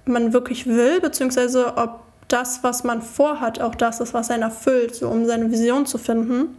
man 0.06 0.34
wirklich 0.34 0.66
will, 0.66 1.02
beziehungsweise 1.02 1.76
ob 1.78 2.02
das, 2.28 2.64
was 2.64 2.84
man 2.84 3.02
vorhat, 3.02 3.62
auch 3.62 3.76
das 3.76 4.00
ist, 4.00 4.14
was 4.14 4.32
einen 4.32 4.44
erfüllt, 4.44 4.96
so 4.96 5.10
um 5.10 5.26
seine 5.26 5.52
Vision 5.52 5.86
zu 5.86 5.98
finden. 5.98 6.58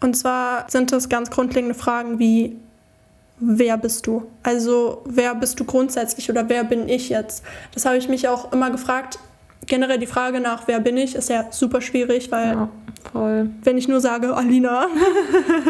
Und 0.00 0.16
zwar 0.16 0.66
sind 0.70 0.92
das 0.92 1.08
ganz 1.08 1.30
grundlegende 1.30 1.74
Fragen 1.74 2.18
wie, 2.18 2.56
wer 3.38 3.76
bist 3.76 4.06
du? 4.06 4.26
Also 4.42 5.02
wer 5.04 5.34
bist 5.34 5.60
du 5.60 5.64
grundsätzlich 5.64 6.30
oder 6.30 6.48
wer 6.48 6.64
bin 6.64 6.88
ich 6.88 7.08
jetzt? 7.10 7.42
Das 7.74 7.84
habe 7.84 7.96
ich 7.96 8.08
mich 8.08 8.28
auch 8.28 8.52
immer 8.52 8.70
gefragt. 8.70 9.18
Generell 9.66 9.98
die 9.98 10.06
Frage 10.06 10.40
nach, 10.40 10.66
wer 10.66 10.80
bin 10.80 10.96
ich, 10.96 11.14
ist 11.14 11.28
ja 11.28 11.46
super 11.50 11.80
schwierig, 11.80 12.30
weil 12.32 12.48
ja. 12.48 12.68
Voll. 13.12 13.50
Wenn 13.64 13.78
ich 13.78 13.88
nur 13.88 14.00
sage, 14.00 14.36
Alina. 14.36 14.86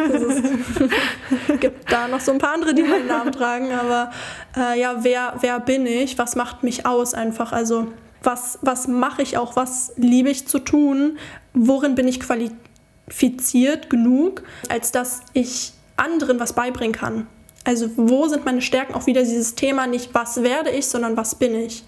es 1.49 1.61
gibt 1.61 1.91
da 1.91 2.09
noch 2.09 2.21
so 2.21 2.33
ein 2.33 2.39
paar 2.39 2.55
andere, 2.55 2.75
die 2.75 2.83
meinen 2.83 3.07
Namen 3.07 3.33
tragen. 3.33 3.73
Aber 3.73 4.11
äh, 4.57 4.79
ja, 4.81 4.97
wer, 5.03 5.35
wer 5.41 5.61
bin 5.61 5.87
ich? 5.87 6.19
Was 6.19 6.37
macht 6.37 6.63
mich 6.63 6.87
aus 6.87 7.15
einfach? 7.15 7.53
Also 7.53 7.87
was, 8.23 8.59
was 8.63 8.89
mache 8.89 9.23
ich 9.23 9.39
auch? 9.39 9.57
Was 9.57 9.93
liebe 9.97 10.29
ich 10.29 10.47
zu 10.49 10.59
tun? 10.59 11.19
Worin 11.55 11.95
bin 11.95 12.09
ich 12.09 12.21
qualifiziert 12.21 13.89
genug, 13.89 14.43
als 14.69 14.93
dass 14.93 15.21
ich 15.33 15.73
anderen 15.97 16.41
was 16.41 16.53
beibringen 16.53 16.95
kann? 16.95 17.27
Also 17.65 17.91
wo 17.97 18.27
sind 18.29 18.45
meine 18.45 18.61
Stärken? 18.61 18.95
Auch 18.95 19.07
wieder 19.07 19.23
dieses 19.23 19.55
Thema 19.55 19.87
nicht, 19.87 20.15
was 20.15 20.43
werde 20.43 20.71
ich, 20.71 20.87
sondern 20.87 21.17
was 21.17 21.35
bin 21.37 21.55
ich? 21.55 21.85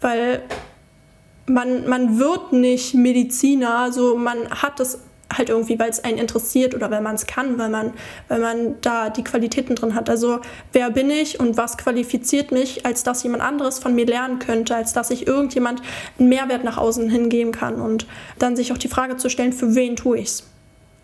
Weil 0.00 0.42
man, 1.46 1.88
man 1.88 2.18
wird 2.18 2.52
nicht 2.52 2.94
Mediziner, 2.94 3.92
so 3.92 4.16
man 4.16 4.48
hat 4.50 4.80
das 4.80 4.98
halt 5.32 5.48
irgendwie, 5.48 5.78
weil 5.78 5.90
es 5.90 6.04
einen 6.04 6.18
interessiert 6.18 6.74
oder 6.74 6.90
weil 6.90 7.00
man 7.00 7.16
es 7.16 7.26
kann, 7.26 7.58
weil 7.58 7.68
man, 7.68 7.92
weil 8.28 8.40
man 8.40 8.76
da 8.80 9.10
die 9.10 9.24
Qualitäten 9.24 9.74
drin 9.74 9.94
hat. 9.94 10.08
Also 10.08 10.40
wer 10.72 10.90
bin 10.90 11.10
ich 11.10 11.40
und 11.40 11.56
was 11.56 11.76
qualifiziert 11.76 12.52
mich, 12.52 12.86
als 12.86 13.02
dass 13.02 13.22
jemand 13.22 13.42
anderes 13.42 13.78
von 13.78 13.94
mir 13.94 14.06
lernen 14.06 14.38
könnte, 14.38 14.76
als 14.76 14.92
dass 14.92 15.10
ich 15.10 15.26
irgendjemand 15.26 15.82
einen 16.18 16.28
Mehrwert 16.28 16.64
nach 16.64 16.78
außen 16.78 17.10
hingeben 17.10 17.52
kann 17.52 17.80
und 17.80 18.06
dann 18.38 18.56
sich 18.56 18.72
auch 18.72 18.78
die 18.78 18.88
Frage 18.88 19.16
zu 19.16 19.28
stellen, 19.28 19.52
für 19.52 19.74
wen 19.74 19.96
tue 19.96 20.18
ich 20.18 20.28
es? 20.28 20.44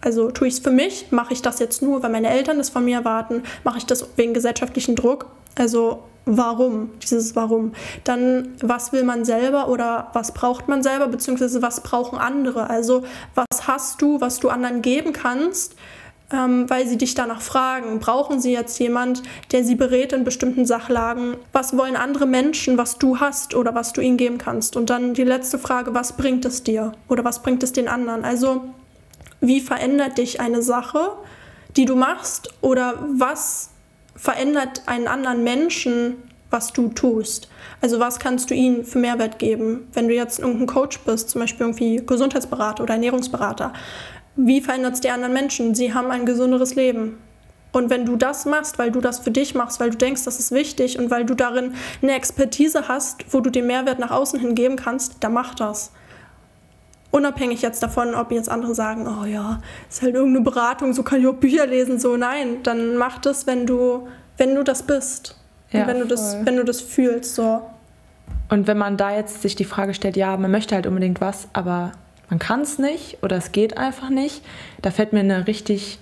Also 0.01 0.31
tue 0.31 0.49
ich 0.49 0.55
es 0.55 0.61
für 0.61 0.71
mich? 0.71 1.07
Mache 1.11 1.33
ich 1.33 1.43
das 1.43 1.59
jetzt 1.59 1.83
nur, 1.83 2.03
weil 2.03 2.11
meine 2.11 2.29
Eltern 2.29 2.59
das 2.59 2.71
von 2.71 2.85
mir 2.85 2.99
erwarten? 2.99 3.43
Mache 3.65 3.79
ich 3.79 3.87
das 3.87 4.07
wegen 4.17 4.35
gesellschaftlichen 4.35 4.97
Druck? 4.97 5.27
Also 5.57 6.03
Warum, 6.25 6.91
dieses 7.03 7.35
Warum. 7.35 7.73
Dann, 8.05 8.55
was 8.61 8.93
will 8.93 9.03
man 9.03 9.25
selber 9.25 9.69
oder 9.69 10.09
was 10.13 10.33
braucht 10.33 10.69
man 10.69 10.83
selber, 10.83 11.09
beziehungsweise 11.09 11.63
was 11.63 11.83
brauchen 11.83 12.19
andere. 12.19 12.71
Also, 12.71 13.03
was 13.35 13.67
hast 13.67 14.01
du, 14.01 14.21
was 14.21 14.39
du 14.39 14.49
anderen 14.49 14.83
geben 14.83 15.13
kannst, 15.13 15.75
ähm, 16.33 16.71
weil 16.71 16.87
sie 16.87 16.97
dich 16.97 17.15
danach 17.15 17.41
fragen. 17.41 17.99
Brauchen 17.99 18.41
sie 18.41 18.53
jetzt 18.53 18.79
jemand, 18.79 19.23
der 19.51 19.65
sie 19.65 19.75
berät 19.75 20.13
in 20.13 20.23
bestimmten 20.23 20.65
Sachlagen? 20.65 21.37
Was 21.53 21.77
wollen 21.77 21.97
andere 21.97 22.27
Menschen, 22.27 22.79
was 22.79 22.99
du 22.99 23.19
hast 23.19 23.55
oder 23.55 23.75
was 23.75 23.93
du 23.93 24.01
ihnen 24.01 24.17
geben 24.17 24.39
kannst? 24.39 24.77
Und 24.77 24.91
dann 24.91 25.15
die 25.15 25.25
letzte 25.25 25.59
Frage, 25.59 25.93
was 25.93 26.17
bringt 26.17 26.45
es 26.45 26.63
dir 26.63 26.93
oder 27.09 27.25
was 27.25 27.43
bringt 27.43 27.65
es 27.65 27.73
den 27.73 27.89
anderen? 27.89 28.25
Also, 28.25 28.63
wie 29.41 29.61
verändert 29.61 30.19
dich 30.19 30.41
eine 30.41 30.63
Sache, 30.63 31.01
die 31.77 31.85
du 31.85 31.97
machst 31.97 32.55
oder 32.61 32.95
was 33.13 33.72
verändert 34.15 34.83
einen 34.87 35.09
anderen 35.09 35.45
Menschen, 35.45 36.17
was 36.51 36.73
du 36.73 36.89
tust? 36.89 37.49
Also 37.81 37.99
was 37.99 38.19
kannst 38.21 38.51
du 38.51 38.55
ihnen 38.55 38.85
für 38.85 38.99
Mehrwert 38.99 39.39
geben? 39.39 39.89
Wenn 39.93 40.09
du 40.09 40.15
jetzt 40.15 40.39
irgendein 40.39 40.67
Coach 40.67 41.01
bist, 41.01 41.31
zum 41.31 41.41
Beispiel 41.41 41.67
irgendwie 41.67 42.03
Gesundheitsberater 42.05 42.83
oder 42.83 42.95
Ernährungsberater, 42.95 43.73
wie 44.37 44.61
verändert 44.61 44.95
es 44.95 45.01
die 45.01 45.11
anderen 45.11 45.35
Menschen? 45.35 45.75
Sie 45.75 45.93
haben 45.93 46.11
ein 46.11 46.27
gesünderes 46.27 46.75
Leben. 46.75 47.19
Und 47.73 47.89
wenn 47.89 48.05
du 48.05 48.17
das 48.17 48.45
machst, 48.45 48.79
weil 48.79 48.91
du 48.91 49.01
das 49.01 49.21
für 49.21 49.31
dich 49.31 49.55
machst, 49.55 49.81
weil 49.81 49.91
du 49.91 49.97
denkst, 49.97 50.25
das 50.25 50.39
ist 50.39 50.53
wichtig 50.53 50.99
und 50.99 51.11
weil 51.11 51.25
du 51.25 51.35
darin 51.35 51.75
eine 52.03 52.13
Expertise 52.13 52.87
hast, 52.87 53.25
wo 53.31 53.41
du 53.41 53.51
den 53.51 53.67
Mehrwert 53.67 53.99
nach 53.99 54.11
außen 54.11 54.39
hin 54.39 54.55
geben 54.55 54.77
kannst, 54.77 55.17
dann 55.21 55.33
mach 55.33 55.55
das. 55.55 55.91
Unabhängig 57.13 57.63
jetzt 57.63 57.83
davon, 57.83 58.15
ob 58.15 58.33
jetzt 58.33 58.49
andere 58.49 58.75
sagen, 58.75 59.07
oh 59.07 59.25
ja, 59.25 59.61
ist 59.89 60.03
halt 60.03 60.15
irgendeine 60.15 60.45
Beratung, 60.45 60.93
so 60.95 61.05
kann 61.05 61.21
ich 61.21 61.27
auch 61.29 61.35
Bücher 61.35 61.67
lesen, 61.67 62.01
so 62.01 62.17
nein, 62.17 62.63
dann 62.65 62.97
mach 62.97 63.19
das, 63.19 63.47
wenn 63.47 63.67
du, 63.67 64.09
wenn 64.39 64.55
du 64.55 64.65
das 64.65 64.83
bist. 64.83 65.37
Ja, 65.71 65.87
wenn 65.87 66.01
du 66.01 66.07
das, 66.07 66.37
wenn 66.45 66.57
du 66.57 66.65
das 66.65 66.81
fühlst, 66.81 67.35
so. 67.35 67.63
Und 68.51 68.67
wenn 68.67 68.77
man 68.77 68.97
da 68.97 69.15
jetzt 69.15 69.41
sich 69.43 69.57
die 69.57 69.65
Frage 69.65 69.95
stellt, 69.95 70.17
ja, 70.17 70.37
man 70.37 70.51
möchte 70.51 70.75
halt 70.75 70.87
unbedingt 70.87 71.21
was, 71.21 71.49
aber 71.53 71.93
man 72.29 72.39
kann 72.39 72.63
es 72.63 72.79
nicht 72.79 73.23
oder 73.23 73.37
es 73.37 73.53
geht 73.53 73.77
einfach 73.77 74.11
nicht, 74.11 74.43
da 74.81 74.91
fällt 74.91 75.13
mir 75.13 75.21
eine 75.21 75.47
richtig 75.47 75.99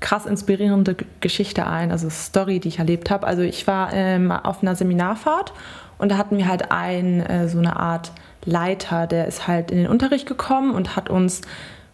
krass 0.00 0.26
inspirierende 0.26 0.96
Geschichte 1.20 1.66
ein, 1.66 1.90
also 1.90 2.10
Story, 2.10 2.60
die 2.60 2.68
ich 2.68 2.78
erlebt 2.78 3.10
habe. 3.10 3.26
Also 3.26 3.40
ich 3.40 3.66
war 3.66 3.90
ähm, 3.94 4.30
auf 4.30 4.62
einer 4.62 4.76
Seminarfahrt 4.76 5.54
und 5.96 6.10
da 6.10 6.18
hatten 6.18 6.36
wir 6.36 6.46
halt 6.46 6.70
ein, 6.70 7.20
äh, 7.20 7.48
so 7.48 7.58
eine 7.58 7.76
Art 7.76 8.12
Leiter, 8.44 9.06
der 9.06 9.26
ist 9.26 9.46
halt 9.46 9.70
in 9.70 9.78
den 9.78 9.86
Unterricht 9.86 10.26
gekommen 10.26 10.74
und 10.74 10.96
hat 10.96 11.10
uns 11.10 11.42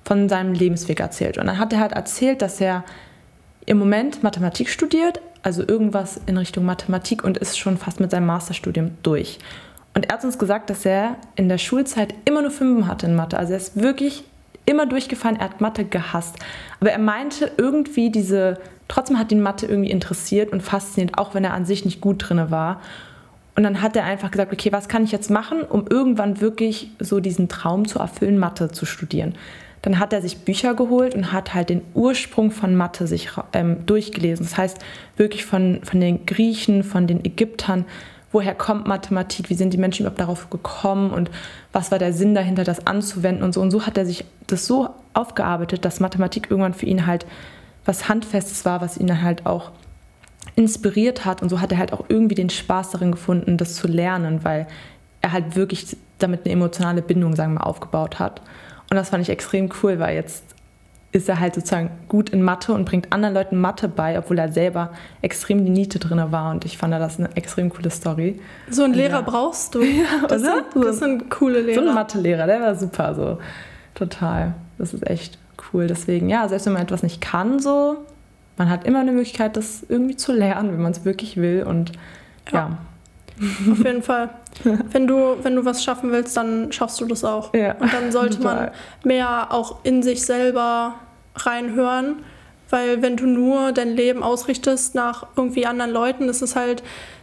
von 0.05 0.29
seinem 0.29 0.53
Lebensweg 0.53 1.01
erzählt. 1.01 1.39
Und 1.39 1.47
dann 1.47 1.59
hat 1.59 1.73
er 1.73 1.81
halt 1.81 1.93
erzählt, 1.93 2.43
dass 2.43 2.61
er 2.61 2.85
im 3.67 3.79
Moment 3.79 4.23
Mathematik 4.23 4.69
studiert, 4.69 5.21
also 5.43 5.67
irgendwas 5.67 6.21
in 6.27 6.37
Richtung 6.37 6.65
Mathematik 6.65 7.25
und 7.25 7.39
ist 7.39 7.59
schon 7.59 7.79
fast 7.79 8.01
mit 8.01 8.11
seinem 8.11 8.27
Masterstudium 8.27 8.93
durch. 9.03 9.39
Und 9.95 10.07
er 10.07 10.15
hat 10.15 10.25
uns 10.25 10.39
gesagt, 10.39 10.71
dass 10.71 10.87
er 10.87 11.17
in 11.35 11.49
der 11.49 11.59
Schulzeit 11.59 12.15
immer 12.25 12.43
nur 12.43 12.51
Fünfen 12.51 12.87
hatte 12.87 13.07
in 13.07 13.15
Mathe. 13.15 13.39
Also 13.39 13.53
er 13.53 13.59
ist 13.59 13.81
wirklich 13.81 14.25
immer 14.67 14.87
durchgefallen, 14.87 15.37
er 15.37 15.47
hat 15.47 15.61
Mathe 15.61 15.85
gehasst. 15.85 16.37
Aber 16.81 16.91
er 16.91 16.99
meinte 16.99 17.51
irgendwie 17.57 18.11
diese, 18.11 18.59
trotzdem 18.89 19.19
hat 19.19 19.33
ihn 19.33 19.41
Mathe 19.41 19.67
irgendwie 19.67 19.91
interessiert 19.91 20.53
und 20.53 20.63
fasziniert, 20.63 21.19
auch 21.19 21.35
wenn 21.35 21.45
er 21.45 21.55
an 21.55 21.65
sich 21.65 21.85
nicht 21.85 22.01
gut 22.01 22.29
drin 22.29 22.51
war. 22.51 22.81
Und 23.57 23.65
dann 23.65 23.83
hat 23.83 23.97
er 23.97 24.05
einfach 24.05 24.31
gesagt, 24.31 24.53
okay, 24.53 24.73
was 24.73 24.89
kann 24.89 25.05
ich 25.05 25.13
jetzt 25.13 25.31
machen, 25.31 25.63
um 25.63 25.87
irgendwann 25.89 26.41
wirklich 26.41 26.91
so 26.99 27.21
diesen 27.21 27.49
Traum 27.49 27.87
zu 27.87 27.99
erfüllen, 27.99 28.39
Mathe 28.39 28.71
zu 28.71 28.87
studieren. 28.87 29.35
Dann 29.83 29.99
hat 29.99 30.13
er 30.13 30.21
sich 30.21 30.39
Bücher 30.39 30.75
geholt 30.75 31.15
und 31.15 31.33
hat 31.33 31.55
halt 31.55 31.71
den 31.71 31.83
Ursprung 31.95 32.51
von 32.51 32.75
Mathe 32.75 33.07
sich 33.07 33.31
ähm, 33.53 33.87
durchgelesen. 33.87 34.45
Das 34.45 34.57
heißt 34.57 34.79
wirklich 35.17 35.45
von, 35.45 35.81
von 35.83 36.01
den 36.01 36.27
Griechen, 36.27 36.85
von 36.85 37.07
den 37.07 37.25
Ägyptern, 37.25 37.87
woher 38.33 38.55
kommt 38.55 38.87
Mathematik, 38.87 39.51
wie 39.51 39.55
sind 39.55 39.73
die 39.73 39.79
Menschen 39.79 40.03
überhaupt 40.03 40.21
darauf 40.21 40.51
gekommen 40.51 41.11
und 41.11 41.31
was 41.73 41.91
war 41.91 41.99
der 41.99 42.13
Sinn 42.13 42.35
dahinter, 42.35 42.65
das 42.65 42.87
anzuwenden 42.87 43.43
und 43.43 43.53
so. 43.53 43.61
Und 43.61 43.71
so 43.71 43.87
hat 43.87 43.99
er 43.99 44.07
sich 44.07 44.25
das 44.47 44.67
so 44.67 44.91
aufgearbeitet, 45.15 45.85
dass 45.85 46.01
Mathematik 46.01 46.51
irgendwann 46.51 46.75
für 46.75 46.87
ihn 46.87 47.07
halt 47.07 47.27
was 47.85 48.09
Handfestes 48.09 48.65
war, 48.65 48.81
was 48.81 48.99
ihn 48.99 49.07
dann 49.07 49.23
halt 49.23 49.47
auch 49.47 49.73
inspiriert 50.57 51.25
hat. 51.25 51.43
Und 51.43 51.49
so 51.49 51.61
hat 51.61 51.73
er 51.73 51.79
halt 51.79 51.93
auch 51.93 52.05
irgendwie 52.09 52.35
den 52.35 52.51
Spaß 52.51 52.91
darin 52.91 53.13
gefunden, 53.13 53.57
das 53.57 53.75
zu 53.75 53.89
lernen, 53.89 54.45
weil 54.45 54.67
er 55.21 55.33
halt 55.33 55.57
wirklich 55.57 55.97
damit 56.19 56.45
eine 56.45 56.53
emotionale 56.53 57.03
Bindung, 57.03 57.35
sagen 57.35 57.53
wir 57.55 57.61
mal, 57.61 57.67
aufgebaut 57.67 58.19
hat. 58.19 58.41
Und 58.91 58.97
das 58.97 59.11
fand 59.11 59.23
ich 59.23 59.31
extrem 59.31 59.71
cool, 59.83 59.99
weil 59.99 60.17
jetzt 60.17 60.45
ist 61.13 61.29
er 61.29 61.41
halt 61.41 61.55
sozusagen 61.55 61.91
gut 62.09 62.31
in 62.31 62.43
Mathe 62.43 62.73
und 62.73 62.85
bringt 62.85 63.13
anderen 63.13 63.35
Leuten 63.35 63.61
Mathe 63.61 63.89
bei, 63.89 64.17
obwohl 64.17 64.39
er 64.39 64.53
selber 64.53 64.93
extrem 65.23 65.65
die 65.65 65.71
Niete 65.71 65.99
drin 65.99 66.23
war. 66.31 66.51
Und 66.53 66.65
ich 66.65 66.79
fand 66.79 66.93
das 66.93 67.19
eine 67.19 67.35
extrem 67.37 67.71
coole 67.71 67.91
Story. 67.91 68.41
So 68.69 68.85
einen 68.85 68.95
Lehrer 68.95 69.21
ja. 69.21 69.21
brauchst 69.23 69.75
du. 69.75 69.81
Ja, 70.01 70.27
das, 70.29 70.43
sind, 70.43 70.65
das 70.75 70.99
sind 70.99 71.31
coole 71.31 71.61
Lehrer. 71.63 71.83
So 71.83 71.89
ein 71.89 71.95
Mathelehrer, 71.95 72.47
der 72.47 72.61
war 72.61 72.75
super. 72.77 73.15
So. 73.15 73.39
Total. 73.95 74.55
Das 74.79 74.95
ist 74.95 75.07
echt 75.09 75.39
cool. 75.73 75.89
Deswegen, 75.89 76.29
ja, 76.29 76.49
selbst 76.49 76.67
wenn 76.67 76.75
man 76.75 76.83
etwas 76.83 77.03
nicht 77.03 77.21
kann, 77.21 77.59
so, 77.59 77.99
man 78.61 78.69
hat 78.69 78.85
immer 78.85 79.01
eine 79.01 79.13
Möglichkeit, 79.13 79.57
das 79.57 79.87
irgendwie 79.89 80.17
zu 80.17 80.35
lernen, 80.35 80.73
wenn 80.73 80.83
man 80.83 80.93
es 80.93 81.07
wirklich 81.07 81.39
will. 81.39 81.63
Und 81.67 81.93
ja. 82.53 82.79
ja. 83.39 83.73
Auf 83.73 83.79
jeden 83.79 84.03
Fall. 84.03 84.29
Wenn 84.93 85.07
du, 85.07 85.37
wenn 85.43 85.57
du 85.57 85.65
was 85.65 85.83
schaffen 85.83 86.11
willst, 86.11 86.37
dann 86.37 86.71
schaffst 86.73 87.01
du 87.01 87.07
das 87.07 87.25
auch. 87.25 87.55
Ja, 87.55 87.77
und 87.77 87.91
dann 87.91 88.13
sollte 88.13 88.37
total. 88.37 88.57
man 88.57 88.71
mehr 89.05 89.53
auch 89.53 89.83
in 89.85 90.03
sich 90.03 90.27
selber 90.27 90.97
reinhören. 91.37 92.17
Weil 92.69 93.01
wenn 93.01 93.17
du 93.17 93.27
nur 93.27 93.73
dein 93.73 93.97
Leben 93.97 94.23
ausrichtest 94.23 94.95
nach 94.95 95.27
irgendwie 95.37 95.65
anderen 95.65 95.93
Leuten, 95.93 96.29
ist 96.29 96.43
es 96.43 96.55
halt 96.55 96.83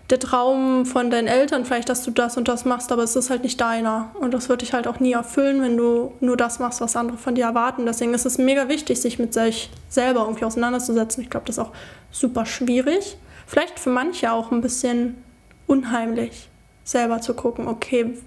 der 0.09 0.19
Traum 0.19 0.85
von 0.85 1.09
deinen 1.09 1.27
Eltern 1.27 1.65
vielleicht, 1.65 1.89
dass 1.89 2.03
du 2.03 2.11
das 2.11 2.37
und 2.37 2.47
das 2.47 2.63
machst, 2.63 2.91
aber 2.91 3.03
es 3.03 3.15
ist 3.15 3.29
halt 3.29 3.43
nicht 3.43 3.59
deiner. 3.59 4.11
Und 4.19 4.33
das 4.33 4.47
wird 4.47 4.61
dich 4.61 4.73
halt 4.73 4.87
auch 4.87 5.01
nie 5.01 5.11
erfüllen, 5.11 5.61
wenn 5.61 5.75
du 5.75 6.13
nur 6.21 6.37
das 6.37 6.59
machst, 6.59 6.79
was 6.79 6.95
andere 6.95 7.17
von 7.17 7.35
dir 7.35 7.45
erwarten. 7.45 7.85
Deswegen 7.85 8.13
ist 8.13 8.25
es 8.25 8.37
mega 8.37 8.69
wichtig, 8.69 9.01
sich 9.01 9.19
mit 9.19 9.33
sich 9.33 9.69
selber 9.89 10.21
irgendwie 10.21 10.45
auseinanderzusetzen. 10.45 11.23
Ich 11.23 11.29
glaube, 11.29 11.45
das 11.45 11.57
ist 11.57 11.63
auch 11.63 11.73
super 12.09 12.45
schwierig. 12.45 13.17
Vielleicht 13.45 13.79
für 13.79 13.89
manche 13.89 14.31
auch 14.31 14.51
ein 14.51 14.61
bisschen 14.61 15.21
unheimlich, 15.67 16.47
selber 16.85 17.19
zu 17.19 17.33
gucken, 17.33 17.67
okay, 17.67 18.17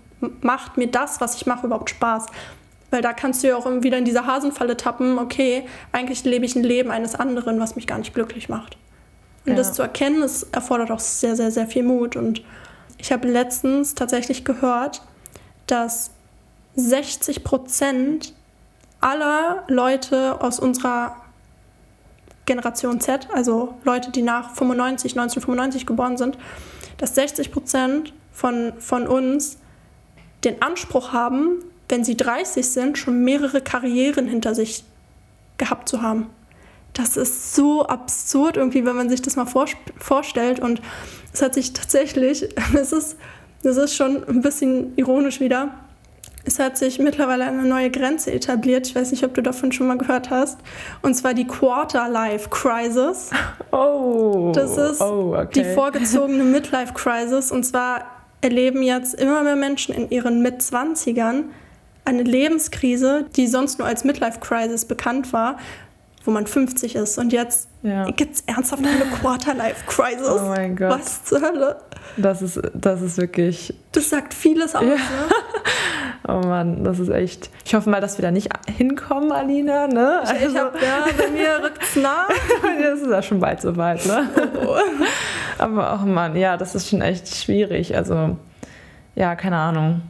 macht 0.42 0.76
mir 0.76 0.88
das, 0.88 1.20
was 1.22 1.34
ich 1.36 1.46
mache, 1.46 1.66
überhaupt 1.66 1.88
Spaß? 1.88 2.26
Weil 2.90 3.00
da 3.00 3.14
kannst 3.14 3.42
du 3.42 3.48
ja 3.48 3.56
auch 3.56 3.66
wieder 3.66 3.96
in 3.96 4.04
diese 4.04 4.26
Hasenfalle 4.26 4.76
tappen, 4.76 5.18
okay, 5.18 5.66
eigentlich 5.92 6.24
lebe 6.24 6.44
ich 6.44 6.56
ein 6.56 6.64
Leben 6.64 6.90
eines 6.90 7.14
anderen, 7.14 7.58
was 7.58 7.76
mich 7.76 7.86
gar 7.86 7.98
nicht 7.98 8.12
glücklich 8.12 8.50
macht. 8.50 8.76
Und 9.46 9.52
ja. 9.52 9.56
das 9.56 9.72
zu 9.72 9.82
erkennen, 9.82 10.20
das 10.20 10.44
erfordert 10.44 10.90
auch 10.90 11.00
sehr, 11.00 11.36
sehr, 11.36 11.50
sehr 11.50 11.66
viel 11.66 11.82
Mut. 11.82 12.16
Und 12.16 12.42
ich 12.98 13.12
habe 13.12 13.28
letztens 13.28 13.94
tatsächlich 13.94 14.44
gehört, 14.44 15.02
dass 15.66 16.10
60 16.76 17.44
Prozent 17.44 18.34
aller 19.00 19.64
Leute 19.68 20.40
aus 20.40 20.60
unserer 20.60 21.16
Generation 22.46 23.00
Z, 23.00 23.28
also 23.32 23.74
Leute, 23.84 24.10
die 24.10 24.22
nach 24.22 24.54
95, 24.54 25.12
1995 25.12 25.86
geboren 25.86 26.16
sind, 26.16 26.36
dass 26.98 27.14
60 27.14 27.52
Prozent 27.52 28.12
von, 28.32 28.72
von 28.78 29.06
uns 29.06 29.58
den 30.44 30.60
Anspruch 30.60 31.12
haben, 31.12 31.62
wenn 31.88 32.04
sie 32.04 32.16
30 32.16 32.68
sind, 32.68 32.98
schon 32.98 33.24
mehrere 33.24 33.60
Karrieren 33.60 34.26
hinter 34.26 34.54
sich 34.54 34.84
gehabt 35.58 35.88
zu 35.88 36.02
haben. 36.02 36.30
Das 37.00 37.16
ist 37.16 37.54
so 37.54 37.86
absurd 37.86 38.58
irgendwie, 38.58 38.84
wenn 38.84 38.94
man 38.94 39.08
sich 39.08 39.22
das 39.22 39.36
mal 39.36 39.46
vorstellt. 39.46 40.60
Und 40.60 40.82
es 41.32 41.40
hat 41.40 41.54
sich 41.54 41.72
tatsächlich, 41.72 42.48
es 42.74 42.92
ist, 42.92 43.16
es 43.62 43.76
ist 43.76 43.94
schon 43.94 44.22
ein 44.28 44.42
bisschen 44.42 44.92
ironisch 44.96 45.40
wieder, 45.40 45.70
es 46.44 46.58
hat 46.58 46.76
sich 46.78 46.98
mittlerweile 46.98 47.44
eine 47.44 47.62
neue 47.62 47.90
Grenze 47.90 48.32
etabliert. 48.32 48.86
Ich 48.86 48.94
weiß 48.94 49.10
nicht, 49.12 49.24
ob 49.24 49.34
du 49.34 49.42
davon 49.42 49.72
schon 49.72 49.86
mal 49.86 49.98
gehört 49.98 50.30
hast. 50.30 50.58
Und 51.02 51.14
zwar 51.14 51.34
die 51.34 51.46
Quarter-Life 51.46 52.48
Crisis. 52.50 53.30
Oh. 53.72 54.50
Das 54.52 54.76
ist 54.76 55.00
oh, 55.00 55.36
okay. 55.36 55.62
die 55.62 55.74
vorgezogene 55.74 56.42
Midlife 56.42 56.92
Crisis. 56.92 57.52
Und 57.52 57.62
zwar 57.62 58.04
erleben 58.40 58.82
jetzt 58.82 59.14
immer 59.14 59.44
mehr 59.44 59.54
Menschen 59.54 59.94
in 59.94 60.10
ihren 60.10 60.42
Mitzwanzigern 60.42 61.44
eine 62.04 62.24
Lebenskrise, 62.24 63.26
die 63.36 63.46
sonst 63.46 63.78
nur 63.78 63.86
als 63.86 64.02
Midlife 64.02 64.40
Crisis 64.40 64.86
bekannt 64.86 65.32
war, 65.32 65.56
wo 66.24 66.30
man 66.30 66.46
50 66.46 66.96
ist. 66.96 67.18
Und 67.18 67.32
jetzt 67.32 67.68
ja. 67.82 68.04
gibt 68.10 68.34
es 68.34 68.40
ernsthaft 68.46 68.84
eine 68.84 69.04
Quarter-Life-Crisis. 69.20 70.28
Oh 70.28 70.48
mein 70.48 70.76
Gott. 70.76 70.90
Was 70.90 71.24
zur 71.24 71.40
Hölle? 71.40 71.80
Das 72.16 72.42
ist, 72.42 72.60
das 72.74 73.02
ist 73.02 73.18
wirklich. 73.18 73.74
Das 73.92 74.10
sagt 74.10 74.34
vieles 74.34 74.74
aus, 74.74 74.82
ja. 74.82 74.88
ne? 74.90 74.96
Oh 76.28 76.46
Mann, 76.46 76.84
das 76.84 76.98
ist 76.98 77.08
echt. 77.08 77.50
Ich 77.64 77.74
hoffe 77.74 77.90
mal, 77.90 78.00
dass 78.00 78.18
wir 78.18 78.22
da 78.22 78.30
nicht 78.30 78.50
hinkommen, 78.68 79.32
Alina. 79.32 79.88
Ne? 79.88 80.20
Also, 80.20 80.34
ich 80.46 80.56
hab, 80.56 80.80
ja, 80.80 81.06
bei 81.16 81.28
mir 81.30 81.60
rückt 81.64 81.82
es 81.82 81.96
nah. 81.96 82.28
das 82.62 83.00
ist 83.00 83.10
ja 83.10 83.22
schon 83.22 83.40
bald 83.40 83.60
soweit, 83.62 84.04
ne? 84.06 84.28
Oh. 84.64 84.76
Aber 85.58 85.98
oh 86.00 86.06
Mann, 86.06 86.36
ja, 86.36 86.56
das 86.56 86.74
ist 86.74 86.90
schon 86.90 87.00
echt 87.00 87.34
schwierig. 87.34 87.96
Also, 87.96 88.36
ja, 89.14 89.34
keine 89.34 89.56
Ahnung. 89.56 90.02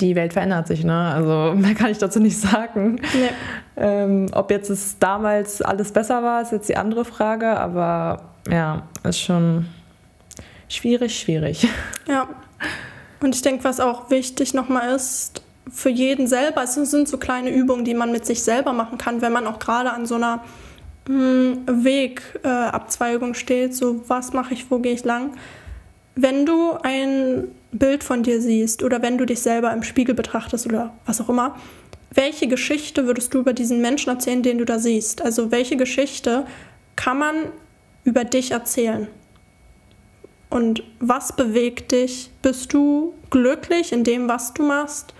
Die 0.00 0.16
Welt 0.16 0.32
verändert 0.32 0.66
sich, 0.66 0.84
ne? 0.84 1.12
Also 1.14 1.54
mehr 1.56 1.74
kann 1.74 1.90
ich 1.90 1.98
dazu 1.98 2.18
nicht 2.20 2.38
sagen. 2.38 2.96
Nee. 3.14 3.30
Ähm, 3.76 4.26
ob 4.32 4.50
jetzt 4.50 4.70
es 4.70 4.98
damals 4.98 5.60
alles 5.60 5.92
besser 5.92 6.22
war, 6.22 6.42
ist 6.42 6.52
jetzt 6.52 6.68
die 6.68 6.76
andere 6.76 7.04
Frage, 7.04 7.58
aber 7.58 8.22
ja, 8.48 8.82
ist 9.02 9.20
schon 9.20 9.66
schwierig, 10.68 11.18
schwierig. 11.18 11.68
Ja. 12.06 12.28
Und 13.22 13.34
ich 13.34 13.40
denke, 13.40 13.64
was 13.64 13.80
auch 13.80 14.10
wichtig 14.10 14.52
nochmal 14.52 14.94
ist, 14.94 15.40
für 15.72 15.88
jeden 15.88 16.26
selber, 16.26 16.62
es 16.62 16.74
sind 16.74 17.08
so 17.08 17.16
kleine 17.16 17.48
Übungen, 17.50 17.86
die 17.86 17.94
man 17.94 18.12
mit 18.12 18.26
sich 18.26 18.42
selber 18.42 18.74
machen 18.74 18.98
kann, 18.98 19.22
wenn 19.22 19.32
man 19.32 19.46
auch 19.46 19.58
gerade 19.58 19.90
an 19.90 20.04
so 20.04 20.16
einer 20.16 20.44
hm, 21.06 21.62
Wegabzweigung 21.66 23.30
äh, 23.30 23.34
steht, 23.34 23.74
so 23.74 24.04
was 24.08 24.34
mache 24.34 24.52
ich, 24.52 24.70
wo 24.70 24.78
gehe 24.78 24.92
ich 24.92 25.04
lang. 25.04 25.32
Wenn 26.14 26.44
du 26.44 26.72
ein 26.82 27.48
Bild 27.72 28.04
von 28.04 28.22
dir 28.22 28.40
siehst 28.40 28.82
oder 28.82 29.02
wenn 29.02 29.18
du 29.18 29.24
dich 29.24 29.40
selber 29.40 29.72
im 29.72 29.82
Spiegel 29.82 30.14
betrachtest 30.14 30.66
oder 30.66 30.92
was 31.06 31.20
auch 31.20 31.28
immer, 31.28 31.56
welche 32.14 32.46
Geschichte 32.46 33.06
würdest 33.06 33.34
du 33.34 33.40
über 33.40 33.52
diesen 33.52 33.80
Menschen 33.80 34.10
erzählen, 34.10 34.42
den 34.42 34.58
du 34.58 34.64
da 34.64 34.78
siehst? 34.78 35.22
Also 35.22 35.50
welche 35.50 35.76
Geschichte 35.76 36.46
kann 36.96 37.18
man 37.18 37.34
über 38.04 38.24
dich 38.24 38.52
erzählen? 38.52 39.08
Und 40.50 40.84
was 41.00 41.34
bewegt 41.34 41.92
dich? 41.92 42.30
Bist 42.42 42.72
du 42.72 43.14
glücklich 43.30 43.92
in 43.92 44.04
dem, 44.04 44.28
was 44.28 44.54
du 44.54 44.62
machst? 44.62 45.12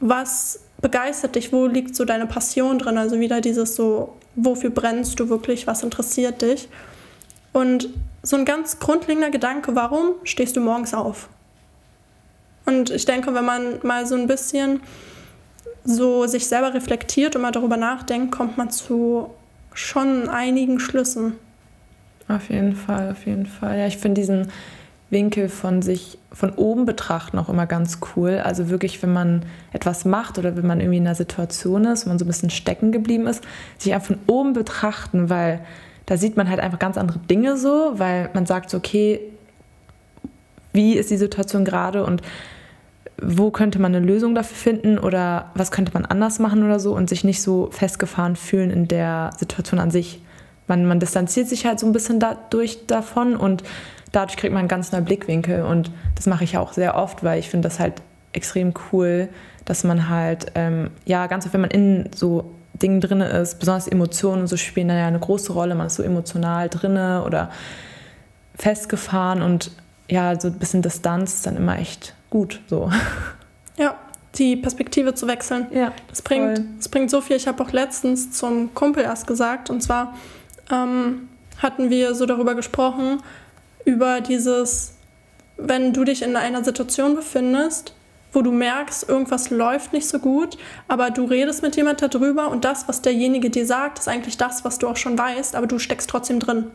Was 0.00 0.60
begeistert 0.80 1.34
dich? 1.34 1.52
Wo 1.52 1.66
liegt 1.66 1.94
so 1.94 2.04
deine 2.04 2.26
Passion 2.26 2.78
drin? 2.78 2.96
Also 2.96 3.20
wieder 3.20 3.40
dieses 3.40 3.74
so, 3.74 4.16
wofür 4.36 4.70
brennst 4.70 5.20
du 5.20 5.28
wirklich? 5.28 5.66
Was 5.66 5.82
interessiert 5.82 6.40
dich? 6.40 6.68
Und 7.52 7.90
so 8.22 8.36
ein 8.36 8.44
ganz 8.44 8.78
grundlegender 8.78 9.30
Gedanke, 9.30 9.74
warum 9.74 10.14
stehst 10.24 10.56
du 10.56 10.60
morgens 10.60 10.94
auf? 10.94 11.28
Und 12.64 12.90
ich 12.90 13.04
denke, 13.04 13.34
wenn 13.34 13.44
man 13.44 13.80
mal 13.82 14.06
so 14.06 14.14
ein 14.14 14.26
bisschen 14.26 14.80
so 15.88 16.26
sich 16.26 16.46
selber 16.46 16.74
reflektiert 16.74 17.34
und 17.34 17.42
mal 17.42 17.50
darüber 17.50 17.78
nachdenkt, 17.78 18.30
kommt 18.30 18.58
man 18.58 18.70
zu 18.70 19.30
schon 19.72 20.28
einigen 20.28 20.80
Schlüssen. 20.80 21.34
Auf 22.28 22.50
jeden 22.50 22.76
Fall, 22.76 23.10
auf 23.10 23.24
jeden 23.24 23.46
Fall. 23.46 23.78
Ja, 23.78 23.86
ich 23.86 23.96
finde 23.96 24.20
diesen 24.20 24.48
Winkel 25.08 25.48
von 25.48 25.80
sich 25.80 26.18
von 26.30 26.52
oben 26.52 26.84
betrachten 26.84 27.38
auch 27.38 27.48
immer 27.48 27.66
ganz 27.66 28.00
cool. 28.14 28.42
Also 28.44 28.68
wirklich, 28.68 29.02
wenn 29.02 29.12
man 29.12 29.42
etwas 29.72 30.04
macht 30.04 30.36
oder 30.36 30.56
wenn 30.56 30.66
man 30.66 30.80
irgendwie 30.80 30.98
in 30.98 31.06
einer 31.06 31.14
Situation 31.14 31.86
ist, 31.86 32.04
wo 32.04 32.10
man 32.10 32.18
so 32.18 32.26
ein 32.26 32.28
bisschen 32.28 32.50
stecken 32.50 32.92
geblieben 32.92 33.26
ist, 33.26 33.42
sich 33.78 33.94
einfach 33.94 34.08
von 34.08 34.18
oben 34.26 34.52
betrachten, 34.52 35.30
weil 35.30 35.60
da 36.04 36.18
sieht 36.18 36.36
man 36.36 36.50
halt 36.50 36.60
einfach 36.60 36.78
ganz 36.78 36.98
andere 36.98 37.18
Dinge 37.18 37.56
so, 37.56 37.92
weil 37.94 38.28
man 38.34 38.44
sagt 38.44 38.68
so, 38.68 38.76
okay, 38.76 39.20
wie 40.74 40.94
ist 40.94 41.10
die 41.10 41.16
Situation 41.16 41.64
gerade 41.64 42.04
und 42.04 42.20
wo 43.20 43.50
könnte 43.50 43.80
man 43.80 43.94
eine 43.94 44.04
Lösung 44.04 44.34
dafür 44.34 44.56
finden 44.56 44.98
oder 44.98 45.50
was 45.54 45.70
könnte 45.70 45.92
man 45.92 46.04
anders 46.04 46.38
machen 46.38 46.64
oder 46.64 46.78
so 46.78 46.94
und 46.94 47.08
sich 47.08 47.24
nicht 47.24 47.42
so 47.42 47.68
festgefahren 47.72 48.36
fühlen 48.36 48.70
in 48.70 48.88
der 48.88 49.30
Situation 49.38 49.80
an 49.80 49.90
sich. 49.90 50.22
Man, 50.66 50.84
man 50.86 51.00
distanziert 51.00 51.48
sich 51.48 51.66
halt 51.66 51.80
so 51.80 51.86
ein 51.86 51.92
bisschen 51.92 52.20
dadurch 52.20 52.86
davon 52.86 53.36
und 53.36 53.64
dadurch 54.12 54.36
kriegt 54.36 54.52
man 54.52 54.60
einen 54.60 54.68
ganz 54.68 54.92
neuen 54.92 55.04
Blickwinkel 55.04 55.62
und 55.62 55.90
das 56.14 56.26
mache 56.26 56.44
ich 56.44 56.58
auch 56.58 56.72
sehr 56.72 56.94
oft, 56.96 57.24
weil 57.24 57.38
ich 57.38 57.48
finde 57.48 57.68
das 57.68 57.80
halt 57.80 57.94
extrem 58.32 58.72
cool, 58.92 59.28
dass 59.64 59.84
man 59.84 60.08
halt, 60.08 60.52
ähm, 60.54 60.90
ja, 61.04 61.26
ganz 61.26 61.44
oft, 61.44 61.54
wenn 61.54 61.62
man 61.62 61.70
in 61.70 62.10
so 62.14 62.54
Dingen 62.74 63.00
drin 63.00 63.20
ist, 63.20 63.58
besonders 63.58 63.88
Emotionen 63.88 64.42
und 64.42 64.46
so 64.46 64.56
spielen 64.56 64.88
da 64.88 64.94
ja 64.96 65.06
eine 65.06 65.18
große 65.18 65.52
Rolle, 65.52 65.74
man 65.74 65.88
ist 65.88 65.96
so 65.96 66.02
emotional 66.02 66.68
drinne 66.68 67.24
oder 67.26 67.50
festgefahren 68.54 69.42
und 69.42 69.72
ja, 70.08 70.38
so 70.38 70.48
ein 70.48 70.58
bisschen 70.58 70.82
Distanz 70.82 71.34
ist 71.34 71.46
dann 71.46 71.56
immer 71.56 71.78
echt 71.78 72.14
gut 72.30 72.60
so. 72.68 72.90
Ja, 73.76 73.96
die 74.34 74.56
Perspektive 74.56 75.14
zu 75.14 75.26
wechseln. 75.26 75.66
Ja, 75.72 75.92
das 76.08 76.22
bringt, 76.22 76.62
das 76.78 76.88
bringt 76.88 77.10
so 77.10 77.20
viel. 77.20 77.36
Ich 77.36 77.48
habe 77.48 77.62
auch 77.62 77.72
letztens 77.72 78.32
zum 78.32 78.74
Kumpel 78.74 79.04
erst 79.04 79.26
gesagt, 79.26 79.70
und 79.70 79.82
zwar 79.82 80.14
ähm, 80.70 81.28
hatten 81.62 81.90
wir 81.90 82.14
so 82.14 82.26
darüber 82.26 82.54
gesprochen, 82.54 83.22
über 83.84 84.20
dieses, 84.20 84.94
wenn 85.56 85.92
du 85.92 86.04
dich 86.04 86.22
in 86.22 86.36
einer 86.36 86.62
Situation 86.62 87.16
befindest, 87.16 87.94
wo 88.32 88.42
du 88.42 88.52
merkst, 88.52 89.08
irgendwas 89.08 89.50
läuft 89.50 89.92
nicht 89.92 90.06
so 90.06 90.18
gut, 90.18 90.58
aber 90.86 91.10
du 91.10 91.24
redest 91.24 91.62
mit 91.62 91.76
jemand 91.76 92.02
darüber 92.02 92.50
und 92.50 92.64
das, 92.64 92.86
was 92.86 93.00
derjenige 93.00 93.48
dir 93.48 93.66
sagt, 93.66 93.98
ist 93.98 94.08
eigentlich 94.08 94.36
das, 94.36 94.64
was 94.64 94.78
du 94.78 94.86
auch 94.88 94.96
schon 94.96 95.18
weißt, 95.18 95.56
aber 95.56 95.66
du 95.66 95.78
steckst 95.78 96.10
trotzdem 96.10 96.38
drin. 96.38 96.70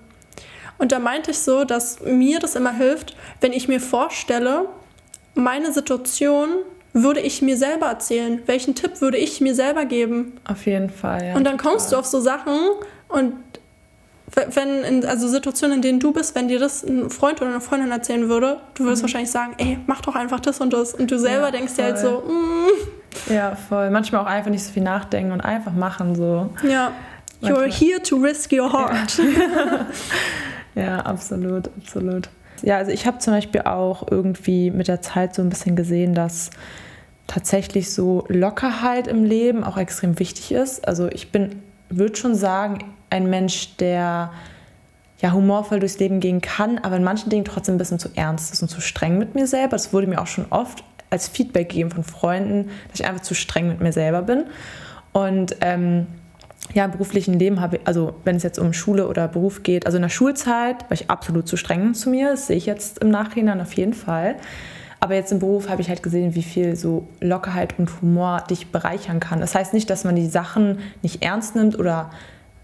Und 0.79 0.91
da 0.91 0.97
meinte 0.97 1.31
ich 1.31 1.39
so, 1.39 1.63
dass 1.63 2.01
mir 2.01 2.39
das 2.39 2.55
immer 2.55 2.73
hilft, 2.73 3.15
wenn 3.41 3.53
ich 3.53 3.67
mir 3.67 3.79
vorstelle, 3.79 4.67
meine 5.35 5.71
Situation 5.71 6.49
würde 6.93 7.19
ich 7.19 7.41
mir 7.41 7.57
selber 7.57 7.87
erzählen? 7.87 8.41
Welchen 8.45 8.75
Tipp 8.75 9.01
würde 9.01 9.17
ich 9.17 9.41
mir 9.41 9.55
selber 9.55 9.85
geben? 9.85 10.33
Auf 10.47 10.65
jeden 10.65 10.89
Fall, 10.89 11.25
ja. 11.25 11.35
Und 11.35 11.43
dann 11.43 11.57
kommst 11.57 11.91
du 11.91 11.97
auf 11.97 12.05
so 12.05 12.19
Sachen 12.19 12.57
und 13.07 13.33
wenn 14.35 14.83
in 14.83 15.05
also 15.05 15.27
Situationen, 15.27 15.77
in 15.77 15.81
denen 15.81 15.99
du 15.99 16.11
bist, 16.11 16.33
wenn 16.33 16.47
dir 16.47 16.59
das 16.59 16.83
ein 16.83 17.09
Freund 17.09 17.41
oder 17.41 17.51
eine 17.51 17.61
Freundin 17.61 17.91
erzählen 17.91 18.29
würde, 18.29 18.59
du 18.73 18.83
würdest 18.83 19.01
mhm. 19.01 19.03
wahrscheinlich 19.03 19.31
sagen, 19.31 19.53
ey, 19.57 19.77
mach 19.85 20.01
doch 20.01 20.15
einfach 20.15 20.39
das 20.39 20.59
und 20.59 20.73
das. 20.73 20.93
Und 20.95 21.11
du 21.11 21.19
selber 21.19 21.45
ja, 21.45 21.51
denkst 21.51 21.75
dir 21.75 21.83
halt 21.83 21.99
so, 21.99 22.21
mm. 22.21 23.31
Ja, 23.31 23.55
voll. 23.55 23.91
Manchmal 23.91 24.21
auch 24.21 24.27
einfach 24.27 24.49
nicht 24.49 24.63
so 24.63 24.71
viel 24.71 24.81
nachdenken 24.81 25.31
und 25.31 25.41
einfach 25.41 25.73
machen 25.73 26.15
so. 26.15 26.49
Ja. 26.67 26.93
Manchmal. 27.41 27.67
You're 27.67 27.71
here 27.71 28.01
to 28.01 28.17
risk 28.17 28.51
your 28.51 28.71
heart. 28.71 29.17
Ja, 29.17 29.85
ja 30.81 30.99
absolut, 30.99 31.69
absolut. 31.77 32.29
Ja, 32.63 32.77
also 32.77 32.91
ich 32.91 33.05
habe 33.05 33.19
zum 33.19 33.33
Beispiel 33.33 33.61
auch 33.61 34.07
irgendwie 34.09 34.71
mit 34.71 34.87
der 34.87 35.01
Zeit 35.01 35.35
so 35.35 35.41
ein 35.41 35.49
bisschen 35.49 35.75
gesehen, 35.75 36.15
dass 36.15 36.49
tatsächlich 37.27 37.91
so 37.91 38.25
Lockerheit 38.29 39.07
im 39.07 39.25
Leben 39.25 39.65
auch 39.65 39.77
extrem 39.77 40.17
wichtig 40.17 40.53
ist. 40.53 40.87
Also 40.87 41.09
ich 41.09 41.31
bin, 41.31 41.61
würde 41.89 42.15
schon 42.15 42.35
sagen, 42.35 42.79
ein 43.09 43.29
Mensch, 43.29 43.75
der 43.77 44.31
ja 45.19 45.31
humorvoll 45.33 45.79
durchs 45.79 45.99
Leben 45.99 46.21
gehen 46.21 46.39
kann, 46.39 46.77
aber 46.79 46.95
in 46.95 47.03
manchen 47.03 47.29
Dingen 47.29 47.45
trotzdem 47.45 47.75
ein 47.75 47.77
bisschen 47.77 47.99
zu 47.99 48.09
ernst 48.15 48.53
ist 48.53 48.61
und 48.61 48.69
zu 48.69 48.79
streng 48.79 49.17
mit 49.17 49.35
mir 49.35 49.45
selber. 49.45 49.71
Das 49.71 49.91
wurde 49.91 50.07
mir 50.07 50.21
auch 50.21 50.27
schon 50.27 50.45
oft 50.49 50.85
als 51.09 51.27
Feedback 51.27 51.69
gegeben 51.69 51.91
von 51.91 52.03
Freunden, 52.05 52.69
dass 52.89 53.01
ich 53.01 53.05
einfach 53.05 53.21
zu 53.21 53.35
streng 53.35 53.67
mit 53.67 53.81
mir 53.81 53.91
selber 53.91 54.21
bin. 54.21 54.45
Und 55.11 55.57
ähm, 55.59 56.07
ja, 56.73 56.85
im 56.85 56.91
beruflichen 56.91 57.37
Leben 57.37 57.59
habe 57.59 57.77
ich, 57.77 57.81
also 57.85 58.15
wenn 58.23 58.35
es 58.35 58.43
jetzt 58.43 58.57
um 58.57 58.73
Schule 58.73 59.07
oder 59.07 59.27
Beruf 59.27 59.63
geht, 59.63 59.85
also 59.85 59.97
in 59.97 60.01
der 60.01 60.09
Schulzeit 60.09 60.83
war 60.83 60.93
ich 60.93 61.09
absolut 61.09 61.47
zu 61.47 61.57
streng 61.57 61.93
zu 61.93 62.09
mir, 62.09 62.31
das 62.31 62.47
sehe 62.47 62.57
ich 62.57 62.65
jetzt 62.65 62.99
im 62.99 63.09
Nachhinein 63.09 63.61
auf 63.61 63.73
jeden 63.73 63.93
Fall. 63.93 64.35
Aber 64.99 65.15
jetzt 65.15 65.33
im 65.33 65.39
Beruf 65.39 65.67
habe 65.67 65.81
ich 65.81 65.89
halt 65.89 66.01
gesehen, 66.01 66.33
wie 66.33 66.43
viel 66.43 66.77
so 66.77 67.09
Lockerheit 67.19 67.77
und 67.77 68.01
Humor 68.01 68.41
dich 68.49 68.71
bereichern 68.71 69.19
kann. 69.19 69.41
Das 69.41 69.53
heißt 69.53 69.73
nicht, 69.73 69.89
dass 69.89 70.05
man 70.05 70.15
die 70.15 70.27
Sachen 70.27 70.79
nicht 71.01 71.21
ernst 71.21 71.57
nimmt 71.57 71.77
oder 71.77 72.09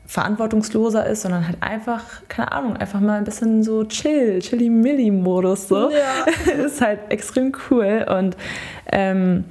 verantwortungsloser 0.05 1.05
ist, 1.05 1.21
sondern 1.21 1.45
halt 1.45 1.57
einfach, 1.59 2.03
keine 2.29 2.51
Ahnung, 2.53 2.77
einfach 2.77 3.01
mal 3.01 3.17
ein 3.17 3.25
bisschen 3.25 3.61
so 3.61 3.83
chill, 3.83 4.39
chilly-milli-Modus 4.39 5.67
so. 5.67 5.91
Ja. 5.91 6.53
ist 6.65 6.81
halt 6.81 6.99
extrem 7.09 7.51
cool 7.69 8.05
und 8.09 8.37
ähm, 8.91 9.43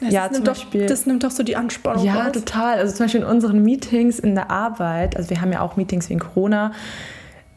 das, 0.00 0.12
ja, 0.12 0.28
nimmt 0.28 0.46
doch, 0.46 0.56
das 0.88 1.06
nimmt 1.06 1.24
doch 1.24 1.30
so 1.30 1.42
die 1.42 1.56
Anspannung 1.56 2.04
Ja, 2.04 2.24
raus. 2.24 2.32
total. 2.32 2.78
Also 2.78 2.94
zum 2.94 3.06
Beispiel 3.06 3.22
in 3.22 3.26
unseren 3.26 3.62
Meetings 3.62 4.18
in 4.18 4.34
der 4.34 4.50
Arbeit, 4.50 5.16
also 5.16 5.30
wir 5.30 5.40
haben 5.40 5.52
ja 5.52 5.60
auch 5.60 5.76
Meetings 5.76 6.10
wegen 6.10 6.20
Corona, 6.20 6.72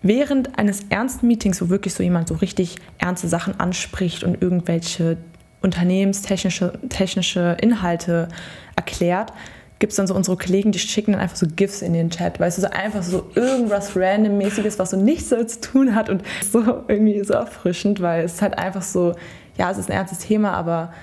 während 0.02 0.58
eines 0.58 0.82
ernsten 0.90 1.28
Meetings, 1.28 1.62
wo 1.62 1.70
wirklich 1.70 1.94
so 1.94 2.04
jemand 2.04 2.30
so 2.30 2.36
richtig 2.36 2.78
ernste 2.98 3.28
Sachen 3.28 3.60
anspricht 3.60 4.24
und 4.24 4.42
irgendwelche 4.42 5.18
unternehmenstechnische 5.62 6.80
technische 6.88 7.58
Inhalte 7.62 8.30
erklärt, 8.78 9.34
gibt 9.80 9.92
es 9.92 9.98
dann 9.98 10.08
so 10.08 10.14
unsere 10.14 10.38
Kollegen, 10.38 10.72
die 10.72 10.80
schicken 10.80 11.14
dann 11.14 11.22
einfach 11.22 11.36
so 11.38 11.48
GIFs 11.48 11.82
in 11.82 11.94
den 11.94 12.10
Chat, 12.10 12.40
weißt 12.40 12.58
du, 12.58 12.62
so 12.62 12.70
einfach 12.70 13.04
so 13.04 13.30
irgendwas 13.36 13.96
Randommäßiges, 13.96 14.80
was 14.80 14.92
so 14.92 14.98
nichts 14.98 15.30
damit 15.30 15.50
zu 15.50 15.62
tun 15.62 15.96
hat 15.96 16.10
und 16.10 16.24
so 16.50 16.84
irgendwie 16.88 17.24
so 17.24 17.34
erfrischend, 17.34 18.02
weil 18.02 18.24
es 18.24 18.42
halt 18.42 18.58
einfach 18.58 18.82
so, 18.82 19.16
ja, 19.58 19.72
es 19.72 19.78
ist 19.78 19.90
ein 19.90 19.94
ernstes 19.98 20.20
Thema, 20.20 20.54
aber 20.54 20.94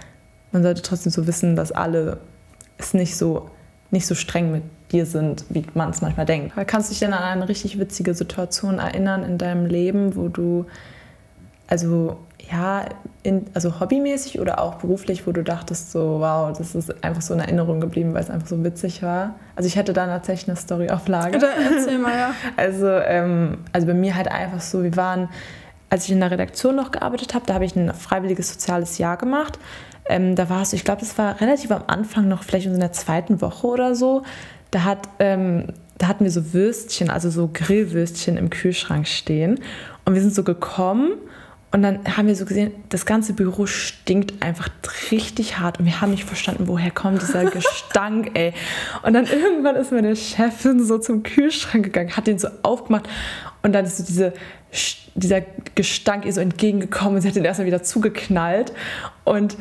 man 0.56 0.62
sollte 0.62 0.80
trotzdem 0.80 1.12
so 1.12 1.26
wissen, 1.26 1.54
dass 1.54 1.70
alle 1.70 2.16
es 2.78 2.94
nicht 2.94 3.18
so, 3.18 3.50
nicht 3.90 4.06
so 4.06 4.14
streng 4.14 4.52
mit 4.52 4.62
dir 4.90 5.04
sind, 5.04 5.44
wie 5.50 5.66
man 5.74 5.90
es 5.90 6.00
manchmal 6.00 6.24
denkt. 6.24 6.54
Kannst 6.66 6.88
du 6.88 6.92
dich 6.92 7.00
denn 7.00 7.12
an 7.12 7.22
eine 7.22 7.46
richtig 7.46 7.78
witzige 7.78 8.14
Situation 8.14 8.78
erinnern 8.78 9.22
in 9.22 9.36
deinem 9.36 9.66
Leben, 9.66 10.16
wo 10.16 10.28
du, 10.28 10.64
also 11.66 12.16
ja, 12.50 12.86
in, 13.22 13.44
also 13.52 13.80
hobbymäßig 13.80 14.40
oder 14.40 14.58
auch 14.58 14.76
beruflich, 14.76 15.26
wo 15.26 15.32
du 15.32 15.44
dachtest 15.44 15.92
so, 15.92 16.20
wow, 16.20 16.56
das 16.56 16.74
ist 16.74 17.04
einfach 17.04 17.20
so 17.20 17.34
in 17.34 17.40
Erinnerung 17.40 17.78
geblieben, 17.82 18.14
weil 18.14 18.22
es 18.22 18.30
einfach 18.30 18.48
so 18.48 18.64
witzig 18.64 19.02
war. 19.02 19.34
Also 19.56 19.66
ich 19.66 19.76
hätte 19.76 19.92
da 19.92 20.06
tatsächlich 20.06 20.48
eine 20.48 20.56
Story 20.56 20.88
auf 20.88 21.06
Lager. 21.06 21.36
Oder 21.36 21.50
erzähl 21.70 21.98
mal, 21.98 22.16
ja. 22.16 22.30
Also, 22.56 22.88
ähm, 22.88 23.58
also 23.72 23.86
bei 23.86 23.94
mir 23.94 24.16
halt 24.16 24.28
einfach 24.28 24.62
so, 24.62 24.82
wir 24.82 24.96
waren, 24.96 25.28
als 25.90 26.06
ich 26.06 26.12
in 26.12 26.20
der 26.20 26.30
Redaktion 26.30 26.76
noch 26.76 26.92
gearbeitet 26.92 27.34
habe, 27.34 27.44
da 27.44 27.52
habe 27.52 27.66
ich 27.66 27.76
ein 27.76 27.92
freiwilliges 27.92 28.48
soziales 28.54 28.96
Jahr 28.96 29.18
gemacht 29.18 29.58
ähm, 30.08 30.36
da 30.36 30.48
war 30.48 30.62
es, 30.62 30.72
ich 30.72 30.84
glaube, 30.84 31.00
das 31.00 31.16
war 31.18 31.40
relativ 31.40 31.70
am 31.70 31.84
Anfang 31.86 32.28
noch, 32.28 32.42
vielleicht 32.42 32.66
in 32.66 32.78
der 32.78 32.92
zweiten 32.92 33.40
Woche 33.40 33.66
oder 33.66 33.94
so. 33.94 34.22
Da, 34.70 34.84
hat, 34.84 35.08
ähm, 35.18 35.68
da 35.98 36.08
hatten 36.08 36.24
wir 36.24 36.30
so 36.30 36.52
Würstchen, 36.52 37.10
also 37.10 37.30
so 37.30 37.50
Grillwürstchen 37.52 38.36
im 38.36 38.50
Kühlschrank 38.50 39.06
stehen. 39.06 39.60
Und 40.04 40.14
wir 40.14 40.20
sind 40.20 40.34
so 40.34 40.44
gekommen 40.44 41.12
und 41.72 41.82
dann 41.82 41.98
haben 42.16 42.28
wir 42.28 42.36
so 42.36 42.44
gesehen, 42.44 42.72
das 42.88 43.04
ganze 43.04 43.32
Büro 43.34 43.66
stinkt 43.66 44.42
einfach 44.42 44.68
richtig 45.10 45.58
hart. 45.58 45.78
Und 45.78 45.84
wir 45.84 46.00
haben 46.00 46.10
nicht 46.10 46.24
verstanden, 46.24 46.68
woher 46.68 46.90
kommt 46.90 47.20
dieser 47.20 47.44
Gestank, 47.50 48.30
ey. 48.34 48.54
Und 49.02 49.12
dann 49.12 49.26
irgendwann 49.26 49.76
ist 49.76 49.92
meine 49.92 50.16
Chefin 50.16 50.82
so 50.82 50.98
zum 50.98 51.22
Kühlschrank 51.22 51.84
gegangen, 51.84 52.16
hat 52.16 52.28
den 52.28 52.38
so 52.38 52.48
aufgemacht 52.62 53.08
Und 53.62 53.72
dann 53.72 53.84
ist 53.84 53.98
so 53.98 54.04
diese, 54.04 54.32
dieser 55.16 55.42
Gestank 55.74 56.24
ihr 56.24 56.32
so 56.32 56.40
entgegengekommen 56.40 57.16
und 57.16 57.20
sie 57.20 57.28
hat 57.28 57.36
den 57.36 57.44
erstmal 57.44 57.66
wieder 57.66 57.82
zugeknallt. 57.82 58.72
Und 59.24 59.56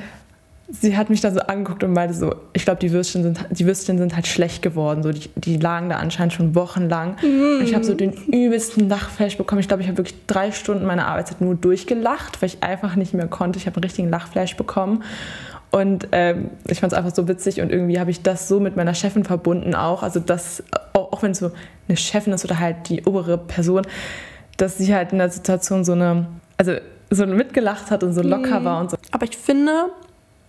sie 0.68 0.98
hat 0.98 1.10
mich 1.10 1.22
dann 1.22 1.34
so 1.34 1.42
angeguckt 1.42 1.84
und 1.84 1.94
meinte 1.94 2.14
so, 2.14 2.36
ich 2.54 2.66
glaube, 2.66 2.80
die 2.80 2.92
Würstchen 2.92 3.24
sind, 3.24 3.46
die 3.52 3.66
Würstchen 3.66 3.98
sind 3.98 4.16
halt 4.16 4.26
schlecht 4.26 4.62
geworden. 4.62 5.04
So, 5.04 5.12
die, 5.12 5.30
die 5.36 5.58
lagen 5.58 5.90
da 5.90 5.98
anscheinend 5.98 6.34
schon 6.34 6.56
wochenlang. 6.56 7.18
Mm. 7.22 7.60
Und 7.60 7.64
ich 7.64 7.76
habe 7.76 7.84
so 7.84 7.94
den 7.94 8.12
übelsten 8.12 8.90
Lachflash 8.90 9.38
bekommen. 9.38 9.62
Ich 9.62 9.68
glaube, 9.68 9.84
ich 9.84 9.88
habe 9.88 9.98
wirklich 9.98 10.26
drei 10.26 10.52
Stunden 10.52 10.86
meiner 10.86 11.08
Arbeitszeit 11.08 11.42
nur 11.42 11.56
durchgelacht, 11.56 12.42
weil 12.42 12.50
ich 12.50 12.64
einfach 12.64 12.96
nicht 12.96 13.14
mehr 13.14 13.28
konnte. 13.28 13.60
Ich 13.60 13.68
habe 13.68 13.78
einen 13.78 13.84
richtigen 13.84 14.10
Lachflash 14.10 14.58
bekommen. 14.58 15.04
Und 15.72 16.08
ähm, 16.14 16.52
ich 16.68 16.80
fand 16.80 16.94
es 16.94 16.98
einfach 16.98 17.14
so 17.14 17.28
witzig 17.28 17.60
und 17.60 17.70
irgendwie 17.70 18.00
habe 18.00 18.10
ich 18.10 18.22
das 18.22 18.48
so 18.48 18.62
mit 18.62 18.78
meiner 18.78 18.94
Chefin 18.94 19.26
verbunden 19.26 19.76
auch. 19.76 20.04
Also 20.04 20.22
das, 20.22 20.64
auch, 20.94 21.22
wenn 21.22 21.32
es 21.32 21.40
so 21.40 21.52
eine 21.88 21.98
Chefin 21.98 22.32
ist 22.34 22.46
oder 22.46 22.60
halt 22.60 22.88
die 22.88 23.04
obere 23.04 23.38
Person, 23.38 23.86
dass 24.58 24.78
sie 24.78 24.96
halt 24.96 25.12
in 25.12 25.18
der 25.18 25.30
Situation 25.30 25.84
so 25.84 25.92
eine, 25.92 26.28
also 26.58 26.76
so 27.10 27.26
mitgelacht 27.26 27.92
hat 27.92 28.04
und 28.04 28.14
so 28.14 28.22
locker 28.22 28.62
mhm. 28.62 28.64
war 28.64 28.80
und 28.80 28.92
so. 28.92 28.98
Aber 29.12 29.26
ich 29.26 29.36
finde, 29.36 29.90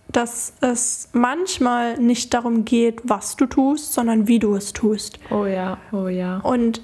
dass 0.09 0.53
es 0.61 1.09
manchmal 1.13 1.97
nicht 1.97 2.33
darum 2.33 2.65
geht, 2.65 3.01
was 3.03 3.35
du 3.35 3.45
tust, 3.45 3.93
sondern 3.93 4.27
wie 4.27 4.39
du 4.39 4.55
es 4.55 4.73
tust. 4.73 5.19
Oh 5.29 5.45
ja, 5.45 5.77
oh 5.91 6.07
ja. 6.07 6.37
Und 6.39 6.81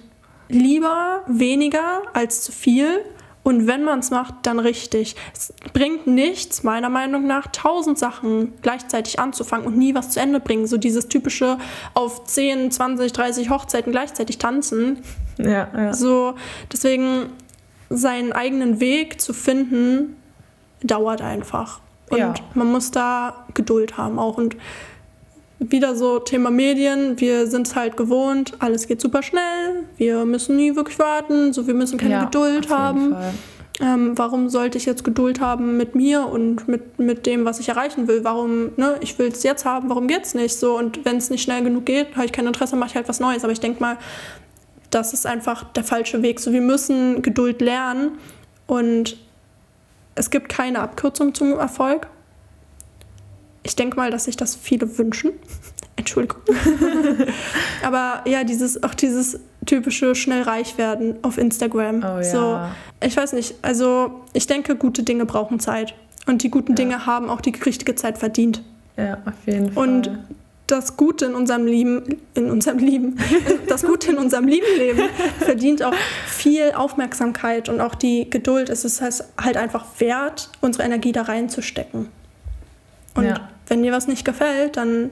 lieber 0.49 1.23
weniger 1.27 2.01
als 2.13 2.41
zu 2.41 2.51
viel. 2.51 2.99
Und 3.43 3.67
wenn 3.67 3.83
man 3.83 3.99
es 3.99 4.09
macht, 4.09 4.35
dann 4.43 4.57
richtig. 4.59 5.17
Es 5.33 5.53
bringt 5.73 6.07
nichts, 6.07 6.63
meiner 6.63 6.89
Meinung 6.89 7.27
nach, 7.27 7.47
tausend 7.47 7.99
Sachen 7.99 8.53
gleichzeitig 8.61 9.19
anzufangen 9.19 9.67
und 9.67 9.77
nie 9.77 9.93
was 9.95 10.11
zu 10.11 10.21
Ende 10.21 10.39
bringen. 10.39 10.65
So 10.65 10.77
dieses 10.77 11.09
typische 11.09 11.57
auf 11.93 12.23
10, 12.23 12.71
20, 12.71 13.11
30 13.11 13.49
Hochzeiten 13.49 13.91
gleichzeitig 13.91 14.37
tanzen. 14.37 14.99
Ja, 15.37 15.67
ja. 15.75 15.93
So, 15.93 16.35
deswegen 16.71 17.27
seinen 17.89 18.31
eigenen 18.31 18.79
Weg 18.79 19.19
zu 19.19 19.33
finden, 19.33 20.15
dauert 20.81 21.21
einfach. 21.21 21.81
Und 22.13 22.19
ja. 22.19 22.33
man 22.53 22.71
muss 22.71 22.91
da 22.91 23.45
Geduld 23.53 23.97
haben 23.97 24.19
auch. 24.19 24.37
Und 24.37 24.55
wieder 25.59 25.95
so 25.95 26.19
Thema 26.19 26.51
Medien, 26.51 27.19
wir 27.19 27.47
sind 27.47 27.67
es 27.67 27.75
halt 27.75 27.95
gewohnt, 27.97 28.53
alles 28.59 28.87
geht 28.87 28.99
super 28.99 29.23
schnell, 29.23 29.85
wir 29.97 30.25
müssen 30.25 30.57
nie 30.57 30.75
wirklich 30.75 30.99
warten, 30.99 31.53
so 31.53 31.67
wir 31.67 31.73
müssen 31.73 31.97
keine 31.97 32.13
ja, 32.13 32.25
Geduld 32.25 32.69
haben. 32.69 33.15
Ähm, 33.81 34.17
warum 34.17 34.49
sollte 34.49 34.77
ich 34.77 34.85
jetzt 34.85 35.03
Geduld 35.03 35.39
haben 35.39 35.77
mit 35.77 35.95
mir 35.95 36.27
und 36.27 36.67
mit, 36.67 36.99
mit 36.99 37.25
dem, 37.25 37.43
was 37.43 37.59
ich 37.59 37.69
erreichen 37.69 38.07
will? 38.07 38.23
Warum, 38.23 38.71
ne, 38.77 38.97
ich 39.01 39.17
will 39.17 39.29
es 39.29 39.41
jetzt 39.41 39.65
haben, 39.65 39.89
warum 39.89 40.07
geht 40.07 40.25
es 40.25 40.35
nicht 40.35 40.55
so? 40.55 40.77
Und 40.77 41.05
wenn 41.05 41.17
es 41.17 41.31
nicht 41.31 41.41
schnell 41.41 41.63
genug 41.63 41.85
geht, 41.85 42.15
habe 42.15 42.25
ich 42.25 42.31
kein 42.31 42.45
Interesse, 42.45 42.75
mache 42.75 42.89
ich 42.89 42.95
halt 42.95 43.09
was 43.09 43.19
Neues. 43.19 43.43
Aber 43.43 43.51
ich 43.51 43.59
denke 43.59 43.81
mal, 43.81 43.97
das 44.91 45.13
ist 45.13 45.25
einfach 45.25 45.63
der 45.73 45.83
falsche 45.83 46.21
Weg. 46.21 46.39
So, 46.39 46.51
wir 46.51 46.61
müssen 46.61 47.23
Geduld 47.23 47.61
lernen 47.61 48.19
und 48.67 49.17
es 50.15 50.29
gibt 50.29 50.49
keine 50.49 50.79
Abkürzung 50.79 51.33
zum 51.33 51.57
Erfolg. 51.57 52.07
Ich 53.63 53.75
denke 53.75 53.95
mal, 53.95 54.11
dass 54.11 54.25
sich 54.25 54.35
das 54.35 54.55
viele 54.55 54.97
wünschen. 54.97 55.31
Entschuldigung. 55.95 56.41
Aber 57.83 58.21
ja, 58.25 58.43
dieses, 58.43 58.83
auch 58.83 58.93
dieses 58.93 59.39
typische 59.65 60.15
schnell 60.15 60.41
reich 60.41 60.77
werden 60.77 61.15
auf 61.21 61.37
Instagram. 61.37 61.97
Oh, 61.97 62.19
ja. 62.19 62.23
So, 62.23 62.59
ich 63.05 63.15
weiß 63.15 63.33
nicht, 63.33 63.55
also 63.61 64.21
ich 64.33 64.47
denke, 64.47 64.75
gute 64.75 65.03
Dinge 65.03 65.25
brauchen 65.25 65.59
Zeit. 65.59 65.93
Und 66.25 66.43
die 66.43 66.49
guten 66.49 66.71
ja. 66.71 66.75
Dinge 66.75 67.05
haben 67.05 67.29
auch 67.29 67.41
die 67.41 67.53
richtige 67.65 67.95
Zeit 67.95 68.17
verdient. 68.17 68.63
Ja, 68.97 69.17
auf 69.25 69.33
jeden 69.45 69.71
Fall. 69.71 69.83
Und 69.87 70.19
das 70.67 70.97
Gute 70.97 71.25
in 71.25 71.35
unserem 71.35 71.65
Leben, 71.65 72.21
in 72.33 72.49
unserem 72.49 72.77
Leben, 72.77 73.17
das 73.67 73.83
Gute 73.83 74.11
in 74.11 74.17
unserem 74.17 74.47
lieben 74.47 74.77
Leben 74.77 75.09
verdient 75.39 75.83
auch 75.83 75.93
viel 76.25 76.71
Aufmerksamkeit 76.71 77.69
und 77.69 77.81
auch 77.81 77.95
die 77.95 78.29
Geduld. 78.29 78.69
Es 78.69 78.85
ist 78.85 79.01
halt 79.01 79.57
einfach 79.57 79.85
wert, 79.99 80.49
unsere 80.61 80.83
Energie 80.83 81.11
da 81.11 81.23
reinzustecken. 81.23 82.09
Und 83.15 83.25
ja. 83.25 83.49
wenn 83.67 83.83
dir 83.83 83.91
was 83.91 84.07
nicht 84.07 84.25
gefällt, 84.25 84.77
dann 84.77 85.11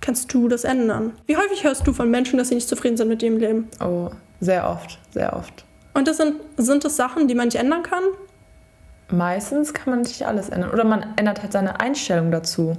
kannst 0.00 0.32
du 0.32 0.48
das 0.48 0.64
ändern. 0.64 1.12
Wie 1.26 1.36
häufig 1.36 1.64
hörst 1.64 1.86
du 1.86 1.92
von 1.92 2.10
Menschen, 2.10 2.38
dass 2.38 2.48
sie 2.48 2.54
nicht 2.54 2.68
zufrieden 2.68 2.96
sind 2.96 3.08
mit 3.08 3.22
ihrem 3.22 3.38
Leben? 3.38 3.68
Oh, 3.80 4.10
sehr 4.40 4.68
oft, 4.68 4.98
sehr 5.12 5.34
oft. 5.34 5.64
Und 5.94 6.06
das 6.06 6.18
sind, 6.18 6.36
sind 6.56 6.84
das 6.84 6.96
Sachen, 6.96 7.26
die 7.26 7.34
man 7.34 7.46
nicht 7.46 7.56
ändern 7.56 7.82
kann? 7.82 8.04
Meistens 9.10 9.72
kann 9.72 9.90
man 9.90 10.02
nicht 10.02 10.26
alles 10.26 10.50
ändern. 10.50 10.70
Oder 10.70 10.84
man 10.84 11.14
ändert 11.16 11.42
halt 11.42 11.52
seine 11.52 11.80
Einstellung 11.80 12.30
dazu. 12.30 12.76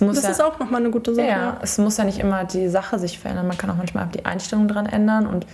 Das 0.00 0.22
ja, 0.22 0.30
ist 0.30 0.42
auch 0.42 0.58
nochmal 0.58 0.80
eine 0.80 0.90
gute 0.90 1.14
Sache. 1.14 1.28
Ja, 1.28 1.58
es 1.62 1.78
muss 1.78 1.96
ja 1.96 2.04
nicht 2.04 2.18
immer 2.18 2.44
die 2.44 2.68
Sache 2.68 2.98
sich 2.98 3.18
verändern. 3.18 3.46
Man 3.46 3.58
kann 3.58 3.70
auch 3.70 3.76
manchmal 3.76 4.06
die 4.08 4.24
Einstellung 4.24 4.68
dran 4.68 4.86
ändern 4.86 5.26
und 5.26 5.46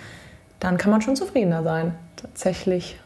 dann 0.60 0.78
kann 0.78 0.90
man 0.90 1.02
schon 1.02 1.16
zufriedener 1.16 1.62
sein. 1.62 1.94
Tatsächlich. 2.16 2.98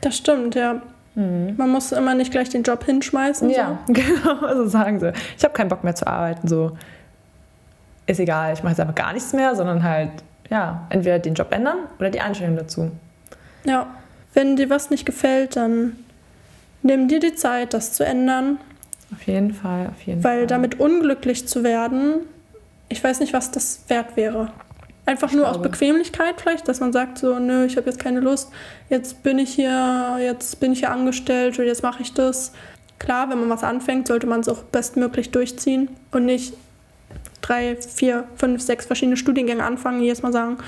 Das 0.00 0.16
stimmt, 0.16 0.54
ja. 0.54 0.82
Mhm. 1.14 1.54
Man 1.56 1.70
muss 1.70 1.92
immer 1.92 2.14
nicht 2.14 2.30
gleich 2.30 2.48
den 2.48 2.62
Job 2.62 2.84
hinschmeißen. 2.84 3.50
Ja, 3.50 3.78
so. 3.86 3.92
genau, 3.92 4.54
so 4.54 4.66
sagen 4.66 5.00
sie. 5.00 5.12
Ich 5.36 5.44
habe 5.44 5.54
keinen 5.54 5.68
Bock 5.68 5.84
mehr 5.84 5.94
zu 5.94 6.06
arbeiten. 6.06 6.46
So 6.48 6.76
ist 8.06 8.20
egal, 8.20 8.52
ich 8.52 8.62
mache 8.62 8.72
jetzt 8.72 8.80
einfach 8.80 8.94
gar 8.94 9.12
nichts 9.12 9.32
mehr, 9.32 9.54
sondern 9.54 9.82
halt, 9.82 10.10
ja, 10.50 10.86
entweder 10.90 11.18
den 11.18 11.34
Job 11.34 11.52
ändern 11.52 11.78
oder 11.98 12.10
die 12.10 12.20
Einstellung 12.20 12.56
dazu. 12.56 12.90
Ja, 13.64 13.86
wenn 14.34 14.56
dir 14.56 14.70
was 14.70 14.90
nicht 14.90 15.06
gefällt, 15.06 15.56
dann 15.56 15.96
nimm 16.82 17.08
dir 17.08 17.20
die 17.20 17.34
Zeit, 17.34 17.74
das 17.74 17.92
zu 17.92 18.04
ändern. 18.04 18.58
Auf 19.12 19.22
jeden 19.26 19.52
Fall, 19.52 19.88
auf 19.88 20.02
jeden 20.02 20.22
Weil 20.22 20.38
Fall. 20.40 20.46
damit 20.46 20.80
unglücklich 20.80 21.46
zu 21.48 21.64
werden, 21.64 22.20
ich 22.88 23.02
weiß 23.02 23.20
nicht, 23.20 23.32
was 23.32 23.50
das 23.50 23.84
wert 23.88 24.16
wäre. 24.16 24.52
Einfach 25.06 25.32
nur 25.32 25.48
aus 25.48 25.60
Bequemlichkeit 25.60 26.40
vielleicht, 26.40 26.68
dass 26.68 26.78
man 26.80 26.92
sagt 26.92 27.18
so, 27.18 27.38
nö, 27.38 27.64
ich 27.64 27.76
habe 27.76 27.86
jetzt 27.86 27.98
keine 27.98 28.20
Lust, 28.20 28.50
jetzt 28.90 29.22
bin 29.22 29.38
ich 29.38 29.52
hier, 29.54 30.18
jetzt 30.20 30.60
bin 30.60 30.72
ich 30.72 30.80
hier 30.80 30.90
angestellt 30.90 31.58
oder 31.58 31.66
jetzt 31.66 31.82
mache 31.82 32.02
ich 32.02 32.12
das. 32.14 32.52
Klar, 32.98 33.30
wenn 33.30 33.40
man 33.40 33.48
was 33.48 33.64
anfängt, 33.64 34.06
sollte 34.06 34.26
man 34.26 34.40
es 34.40 34.48
auch 34.48 34.62
bestmöglich 34.62 35.30
durchziehen 35.30 35.88
und 36.12 36.26
nicht 36.26 36.54
drei, 37.40 37.76
vier, 37.76 38.24
fünf, 38.36 38.62
sechs 38.62 38.86
verschiedene 38.86 39.16
Studiengänge 39.16 39.64
anfangen, 39.64 40.00
jedes 40.02 40.22
Mal 40.22 40.32
sagen, 40.32 40.58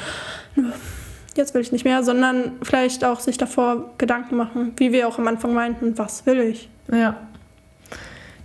jetzt 1.36 1.54
will 1.54 1.60
ich 1.60 1.70
nicht 1.70 1.84
mehr, 1.84 2.02
sondern 2.02 2.52
vielleicht 2.62 3.04
auch 3.04 3.20
sich 3.20 3.38
davor 3.38 3.90
Gedanken 3.98 4.36
machen, 4.36 4.72
wie 4.76 4.92
wir 4.92 5.06
auch 5.06 5.18
am 5.18 5.28
Anfang 5.28 5.54
meinten, 5.54 5.98
was 5.98 6.26
will 6.26 6.40
ich? 6.40 6.68
Ja, 6.90 7.16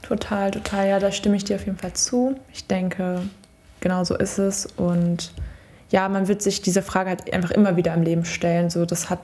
total, 0.08 0.52
total. 0.52 0.88
Ja, 0.88 1.00
da 1.00 1.12
stimme 1.12 1.36
ich 1.36 1.44
dir 1.44 1.56
auf 1.56 1.66
jeden 1.66 1.78
Fall 1.78 1.94
zu. 1.94 2.36
Ich 2.54 2.68
denke, 2.68 3.22
genau 3.80 4.04
so 4.04 4.16
ist 4.16 4.38
es 4.38 4.66
und 4.66 5.32
ja, 5.90 6.10
man 6.10 6.28
wird 6.28 6.42
sich 6.42 6.62
diese 6.62 6.82
Frage 6.82 7.10
halt 7.10 7.34
einfach 7.34 7.52
immer 7.52 7.78
wieder 7.78 7.94
im 7.94 8.04
Leben 8.04 8.26
stellen. 8.26 8.70
So, 8.70 8.86
das 8.86 9.10
hat 9.10 9.20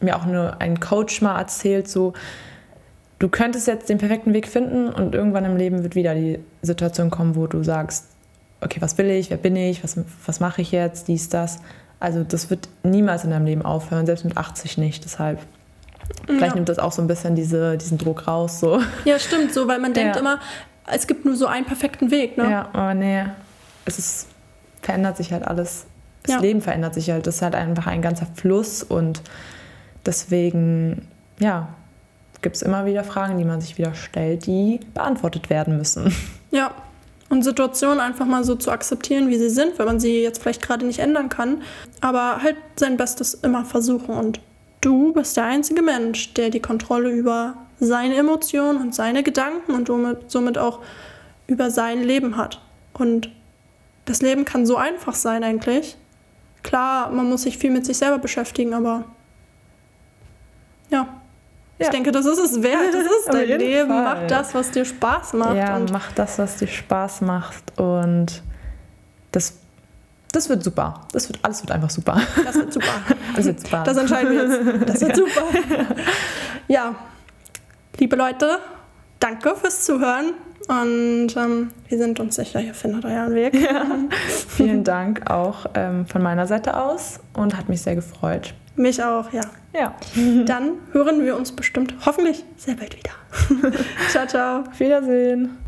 mir 0.00 0.16
auch 0.16 0.26
nur 0.26 0.60
ein 0.60 0.78
Coach 0.78 1.22
mal 1.22 1.38
erzählt, 1.38 1.88
so, 1.88 2.12
du 3.18 3.28
könntest 3.28 3.66
jetzt 3.66 3.88
den 3.88 3.98
perfekten 3.98 4.32
Weg 4.32 4.46
finden 4.46 4.88
und 4.88 5.14
irgendwann 5.14 5.44
im 5.44 5.56
Leben 5.56 5.82
wird 5.82 5.94
wieder 5.94 6.14
die 6.14 6.38
Situation 6.62 7.10
kommen, 7.10 7.34
wo 7.34 7.46
du 7.46 7.62
sagst, 7.62 8.06
okay, 8.60 8.80
was 8.80 8.96
will 8.98 9.10
ich, 9.10 9.30
wer 9.30 9.36
bin 9.36 9.56
ich, 9.56 9.82
was, 9.82 9.98
was 10.24 10.40
mache 10.40 10.62
ich 10.62 10.72
jetzt, 10.72 11.08
dies, 11.08 11.28
das. 11.28 11.60
Also 11.98 12.22
das 12.22 12.50
wird 12.50 12.68
niemals 12.82 13.24
in 13.24 13.30
deinem 13.30 13.46
Leben 13.46 13.62
aufhören, 13.62 14.06
selbst 14.06 14.24
mit 14.24 14.36
80 14.36 14.78
nicht. 14.78 15.04
Deshalb, 15.04 15.40
vielleicht 16.26 16.48
ja. 16.48 16.54
nimmt 16.54 16.68
das 16.68 16.78
auch 16.78 16.92
so 16.92 17.02
ein 17.02 17.08
bisschen 17.08 17.34
diese, 17.34 17.76
diesen 17.76 17.98
Druck 17.98 18.26
raus. 18.26 18.60
So. 18.60 18.80
Ja, 19.04 19.18
stimmt, 19.18 19.52
so, 19.52 19.68
weil 19.68 19.78
man 19.78 19.92
denkt 19.92 20.16
ja. 20.16 20.20
immer, 20.20 20.40
es 20.86 21.06
gibt 21.06 21.24
nur 21.24 21.36
so 21.36 21.46
einen 21.46 21.66
perfekten 21.66 22.10
Weg. 22.10 22.36
Ne? 22.36 22.50
Ja, 22.50 22.68
aber 22.72 22.94
nee, 22.94 23.24
es 23.84 23.98
ist 23.98 24.28
verändert 24.82 25.16
sich 25.16 25.32
halt 25.32 25.46
alles. 25.46 25.86
Das 26.22 26.36
ja. 26.36 26.40
Leben 26.40 26.60
verändert 26.60 26.94
sich 26.94 27.10
halt. 27.10 27.26
Das 27.26 27.36
ist 27.36 27.42
halt 27.42 27.54
einfach 27.54 27.86
ein 27.86 28.02
ganzer 28.02 28.26
Fluss 28.34 28.82
und 28.82 29.22
deswegen, 30.04 31.08
ja, 31.38 31.68
gibt 32.42 32.56
es 32.56 32.62
immer 32.62 32.86
wieder 32.86 33.02
Fragen, 33.02 33.38
die 33.38 33.44
man 33.44 33.60
sich 33.60 33.78
wieder 33.78 33.94
stellt, 33.94 34.46
die 34.46 34.80
beantwortet 34.94 35.50
werden 35.50 35.76
müssen. 35.76 36.14
Ja, 36.52 36.70
und 37.28 37.42
Situationen 37.42 37.98
einfach 37.98 38.24
mal 38.24 38.44
so 38.44 38.54
zu 38.54 38.70
akzeptieren, 38.70 39.28
wie 39.28 39.36
sie 39.36 39.50
sind, 39.50 39.78
wenn 39.80 39.86
man 39.86 39.98
sie 39.98 40.22
jetzt 40.22 40.40
vielleicht 40.40 40.62
gerade 40.62 40.86
nicht 40.86 41.00
ändern 41.00 41.28
kann, 41.28 41.62
aber 42.00 42.40
halt 42.40 42.56
sein 42.76 42.96
Bestes 42.96 43.34
immer 43.34 43.64
versuchen. 43.64 44.14
Und 44.14 44.40
du 44.86 45.12
bist 45.12 45.36
der 45.36 45.44
einzige 45.44 45.82
Mensch, 45.82 46.32
der 46.34 46.50
die 46.50 46.60
Kontrolle 46.60 47.10
über 47.10 47.54
seine 47.80 48.14
Emotionen 48.14 48.80
und 48.80 48.94
seine 48.94 49.24
Gedanken 49.24 49.72
und 49.72 49.90
somit 50.30 50.58
auch 50.58 50.80
über 51.48 51.70
sein 51.70 52.04
Leben 52.04 52.36
hat. 52.36 52.60
Und 52.94 53.30
das 54.04 54.22
Leben 54.22 54.44
kann 54.44 54.64
so 54.64 54.76
einfach 54.76 55.14
sein 55.14 55.42
eigentlich. 55.42 55.96
Klar, 56.62 57.10
man 57.10 57.28
muss 57.28 57.42
sich 57.42 57.58
viel 57.58 57.70
mit 57.70 57.84
sich 57.84 57.98
selber 57.98 58.18
beschäftigen, 58.18 58.74
aber 58.74 59.04
ja. 60.90 61.08
Ja. 61.78 61.86
Ich 61.86 61.88
denke, 61.88 62.12
das 62.12 62.24
ist 62.24 62.38
es 62.38 62.62
wert. 62.62 62.94
Das 62.94 63.04
ist 63.04 63.26
dein 63.30 63.58
Leben. 63.58 63.88
Fall. 63.88 64.04
Mach 64.04 64.26
das, 64.28 64.54
was 64.54 64.70
dir 64.70 64.84
Spaß 64.84 65.34
macht. 65.34 65.56
Ja, 65.56 65.78
mach 65.92 66.12
das, 66.12 66.38
was 66.38 66.56
dir 66.56 66.68
Spaß 66.68 67.20
macht. 67.22 67.78
Und 67.78 68.42
das, 69.32 69.58
das 70.36 70.50
wird 70.50 70.62
super. 70.62 71.00
Das 71.12 71.28
wird, 71.28 71.38
alles 71.42 71.62
wird 71.62 71.72
einfach 71.72 71.90
super. 71.90 72.20
Das 72.44 72.54
wird 72.54 72.72
super. 72.72 72.86
Das 73.36 73.44
wird 73.44 73.60
super. 73.60 73.82
Das 73.84 73.96
entscheiden 73.96 74.32
wir 74.32 74.44
jetzt. 74.44 74.88
Das 74.88 75.00
wird 75.00 75.10
ja. 75.16 75.16
super. 75.16 75.96
Ja, 76.68 76.94
liebe 77.98 78.16
Leute, 78.16 78.58
danke 79.18 79.54
fürs 79.56 79.84
Zuhören. 79.84 80.34
Und 80.68 81.36
ähm, 81.36 81.70
wir 81.88 81.98
sind 81.98 82.18
uns 82.18 82.36
sicher, 82.36 82.60
ihr 82.60 82.74
findet 82.74 83.04
euren 83.04 83.34
Weg. 83.34 83.54
Ja. 83.54 83.86
Vielen 84.48 84.84
Dank 84.84 85.30
auch 85.30 85.66
ähm, 85.74 86.06
von 86.06 86.22
meiner 86.22 86.46
Seite 86.46 86.76
aus 86.76 87.20
und 87.34 87.56
hat 87.56 87.68
mich 87.68 87.82
sehr 87.82 87.94
gefreut. 87.94 88.54
Mich 88.74 89.02
auch, 89.02 89.32
ja. 89.32 89.42
Ja. 89.74 89.94
Dann 90.44 90.72
hören 90.92 91.24
wir 91.24 91.36
uns 91.36 91.52
bestimmt 91.52 91.94
hoffentlich 92.04 92.44
sehr 92.56 92.74
bald 92.74 92.96
wieder. 92.96 93.12
ciao, 94.10 94.26
ciao. 94.26 94.60
Auf 94.60 94.80
Wiedersehen. 94.80 95.65